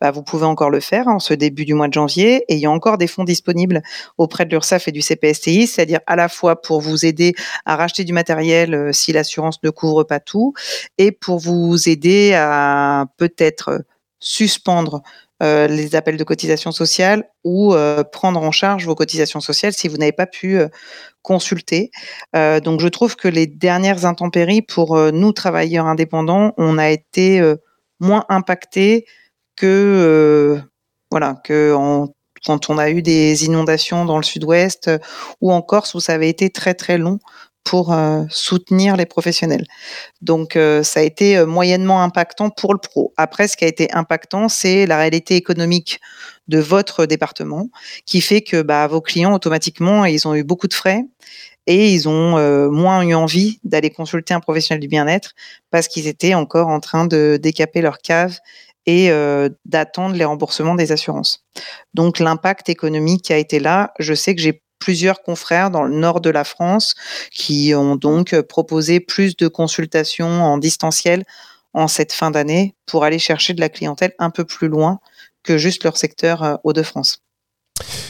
bah, 0.00 0.10
vous 0.10 0.22
pouvez 0.22 0.44
encore 0.44 0.68
le 0.68 0.80
faire 0.80 1.08
en 1.08 1.18
ce 1.18 1.32
début 1.32 1.64
du 1.64 1.72
mois 1.72 1.88
de 1.88 1.94
janvier. 1.94 2.44
Et 2.48 2.54
il 2.54 2.60
y 2.60 2.66
a 2.66 2.70
encore 2.70 2.98
des 2.98 3.06
fonds 3.06 3.24
disponibles 3.24 3.82
auprès 4.18 4.44
de 4.44 4.50
l'URSSAF 4.50 4.88
et 4.88 4.92
du 4.92 5.00
CPSTI, 5.00 5.66
c'est-à-dire 5.66 6.00
à 6.06 6.16
la 6.16 6.28
fois 6.28 6.60
pour 6.60 6.82
vous 6.82 7.06
aider 7.06 7.34
à 7.64 7.76
racheter 7.76 8.04
du 8.04 8.12
matériel 8.12 8.74
euh, 8.74 8.92
si 8.92 9.12
l'assurance 9.12 9.58
ne 9.62 9.70
couvre 9.70 10.04
pas 10.04 10.20
tout, 10.20 10.52
et 10.98 11.12
pour 11.12 11.38
vous 11.38 11.88
aider 11.88 12.34
à 12.34 13.06
peut-être 13.16 13.84
suspendre 14.20 15.02
euh, 15.42 15.66
les 15.66 15.96
appels 15.96 16.16
de 16.16 16.24
cotisation 16.24 16.70
sociale 16.70 17.24
ou 17.42 17.74
euh, 17.74 18.04
prendre 18.04 18.40
en 18.40 18.52
charge 18.52 18.86
vos 18.86 18.94
cotisations 18.94 19.40
sociales 19.40 19.72
si 19.72 19.88
vous 19.88 19.96
n'avez 19.96 20.12
pas 20.12 20.26
pu 20.26 20.56
euh, 20.56 20.68
consulter. 21.22 21.90
donc 22.34 22.80
je 22.80 22.88
trouve 22.88 23.14
que 23.14 23.28
les 23.28 23.46
dernières 23.46 24.04
intempéries 24.06 24.60
pour 24.60 24.98
nous 25.12 25.30
travailleurs 25.30 25.86
indépendants, 25.86 26.52
on 26.56 26.78
a 26.78 26.90
été 26.90 27.40
moins 28.00 28.24
impactés 28.28 29.06
que 29.54 30.60
voilà 31.12 31.36
que 31.44 31.72
quand 32.44 32.70
on 32.70 32.78
a 32.78 32.90
eu 32.90 33.02
des 33.02 33.44
inondations 33.44 34.04
dans 34.04 34.16
le 34.16 34.24
sud-ouest 34.24 34.90
ou 35.40 35.52
en 35.52 35.62
Corse 35.62 35.94
où 35.94 36.00
ça 36.00 36.14
avait 36.14 36.28
été 36.28 36.50
très 36.50 36.74
très 36.74 36.98
long 36.98 37.20
pour 37.64 37.92
euh, 37.92 38.24
soutenir 38.28 38.96
les 38.96 39.06
professionnels. 39.06 39.66
Donc 40.20 40.56
euh, 40.56 40.82
ça 40.82 41.00
a 41.00 41.02
été 41.02 41.38
euh, 41.38 41.46
moyennement 41.46 42.02
impactant 42.02 42.50
pour 42.50 42.72
le 42.72 42.78
pro. 42.78 43.12
Après, 43.16 43.48
ce 43.48 43.56
qui 43.56 43.64
a 43.64 43.68
été 43.68 43.92
impactant, 43.92 44.48
c'est 44.48 44.86
la 44.86 44.98
réalité 44.98 45.36
économique 45.36 46.00
de 46.48 46.58
votre 46.58 47.06
département, 47.06 47.68
qui 48.04 48.20
fait 48.20 48.42
que 48.42 48.62
bah, 48.62 48.86
vos 48.88 49.00
clients 49.00 49.32
automatiquement, 49.32 50.04
ils 50.04 50.26
ont 50.26 50.34
eu 50.34 50.42
beaucoup 50.42 50.68
de 50.68 50.74
frais 50.74 51.04
et 51.68 51.92
ils 51.94 52.08
ont 52.08 52.36
moins 52.70 53.02
eu 53.02 53.14
envie 53.14 53.60
d'aller 53.62 53.90
consulter 53.90 54.34
un 54.34 54.40
professionnel 54.40 54.80
du 54.80 54.88
bien-être 54.88 55.34
parce 55.70 55.86
qu'ils 55.86 56.08
étaient 56.08 56.34
encore 56.34 56.66
en 56.66 56.80
train 56.80 57.06
de 57.06 57.38
décaper 57.40 57.80
leur 57.80 57.98
cave 57.98 58.40
et 58.86 59.12
d'attendre 59.64 60.16
les 60.16 60.24
remboursements 60.24 60.74
des 60.74 60.90
assurances. 60.90 61.46
Donc 61.94 62.18
l'impact 62.18 62.68
économique 62.68 63.22
qui 63.22 63.32
a 63.32 63.38
été 63.38 63.60
là, 63.60 63.92
je 64.00 64.12
sais 64.12 64.34
que 64.34 64.40
j'ai 64.40 64.60
plusieurs 64.82 65.22
confrères 65.22 65.70
dans 65.70 65.84
le 65.84 65.94
nord 65.94 66.20
de 66.20 66.28
la 66.28 66.42
France 66.42 66.96
qui 67.30 67.72
ont 67.72 67.94
donc 67.94 68.34
proposé 68.40 68.98
plus 68.98 69.36
de 69.36 69.46
consultations 69.46 70.42
en 70.42 70.58
distanciel 70.58 71.24
en 71.72 71.86
cette 71.86 72.12
fin 72.12 72.32
d'année 72.32 72.74
pour 72.84 73.04
aller 73.04 73.20
chercher 73.20 73.54
de 73.54 73.60
la 73.60 73.68
clientèle 73.68 74.12
un 74.18 74.30
peu 74.30 74.44
plus 74.44 74.66
loin 74.66 74.98
que 75.44 75.56
juste 75.56 75.84
leur 75.84 75.96
secteur 75.96 76.42
euh, 76.42 76.56
Hauts-de-France. 76.64 77.22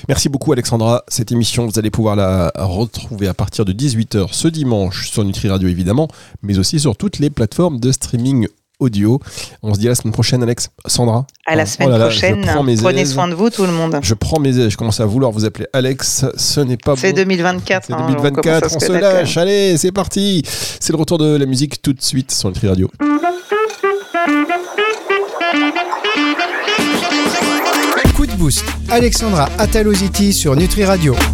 Merci 0.08 0.30
beaucoup 0.30 0.50
Alexandra. 0.50 1.04
Cette 1.08 1.30
émission, 1.30 1.66
vous 1.66 1.78
allez 1.78 1.90
pouvoir 1.90 2.16
la 2.16 2.50
retrouver 2.56 3.28
à 3.28 3.34
partir 3.34 3.66
de 3.66 3.74
18h 3.74 4.32
ce 4.32 4.48
dimanche 4.48 5.10
sur 5.10 5.24
Nutri 5.24 5.50
Radio 5.50 5.68
évidemment, 5.68 6.08
mais 6.40 6.58
aussi 6.58 6.80
sur 6.80 6.96
toutes 6.96 7.18
les 7.18 7.28
plateformes 7.28 7.80
de 7.80 7.92
streaming 7.92 8.48
audio. 8.78 9.20
On 9.62 9.74
se 9.74 9.78
dit 9.78 9.86
à 9.86 9.90
la 9.90 9.94
semaine 9.94 10.12
prochaine, 10.12 10.42
Alex. 10.42 10.70
Sandra. 10.86 11.26
À 11.46 11.54
la 11.56 11.62
Oh 11.62 11.66
semaine 11.66 11.90
là 11.90 11.98
là, 11.98 12.10
je 12.10 12.18
prochaine. 12.18 12.40
prends 12.44 12.62
mes 12.62 12.76
Prenez 12.76 13.02
aises. 13.02 13.12
soin 13.12 13.28
de 13.28 13.34
vous, 13.34 13.50
tout 13.50 13.64
le 13.64 13.72
monde. 13.72 13.98
Je 14.02 14.14
prends 14.14 14.40
mes 14.40 14.58
ailes, 14.58 14.70
je 14.70 14.76
commence 14.76 15.00
à 15.00 15.06
vouloir 15.06 15.30
vous 15.30 15.44
appeler 15.44 15.66
Alex. 15.72 16.24
Ce 16.36 16.60
n'est 16.60 16.76
pas 16.76 16.94
C'est 16.96 17.10
bon. 17.12 17.16
2024. 17.18 17.86
C'est 17.86 17.92
hein, 17.92 18.06
2024, 18.08 18.60
commence 18.68 18.72
à 18.72 18.76
on 18.76 18.80
se 18.80 18.92
lâche. 18.92 19.36
Allez, 19.36 19.76
c'est 19.76 19.92
parti. 19.92 20.42
C'est 20.80 20.92
le 20.92 20.98
retour 20.98 21.18
de 21.18 21.36
la 21.36 21.46
musique 21.46 21.80
tout 21.82 21.92
de 21.92 22.02
suite 22.02 22.32
sur 22.32 22.48
Nutri 22.48 22.68
Radio. 22.68 22.90
Coup 28.16 28.26
de 28.26 28.32
boost. 28.34 28.64
Alexandra 28.90 29.48
Ataloziti 29.58 30.32
sur 30.32 30.54
Nutri 30.56 30.84
Radio. 30.84 31.14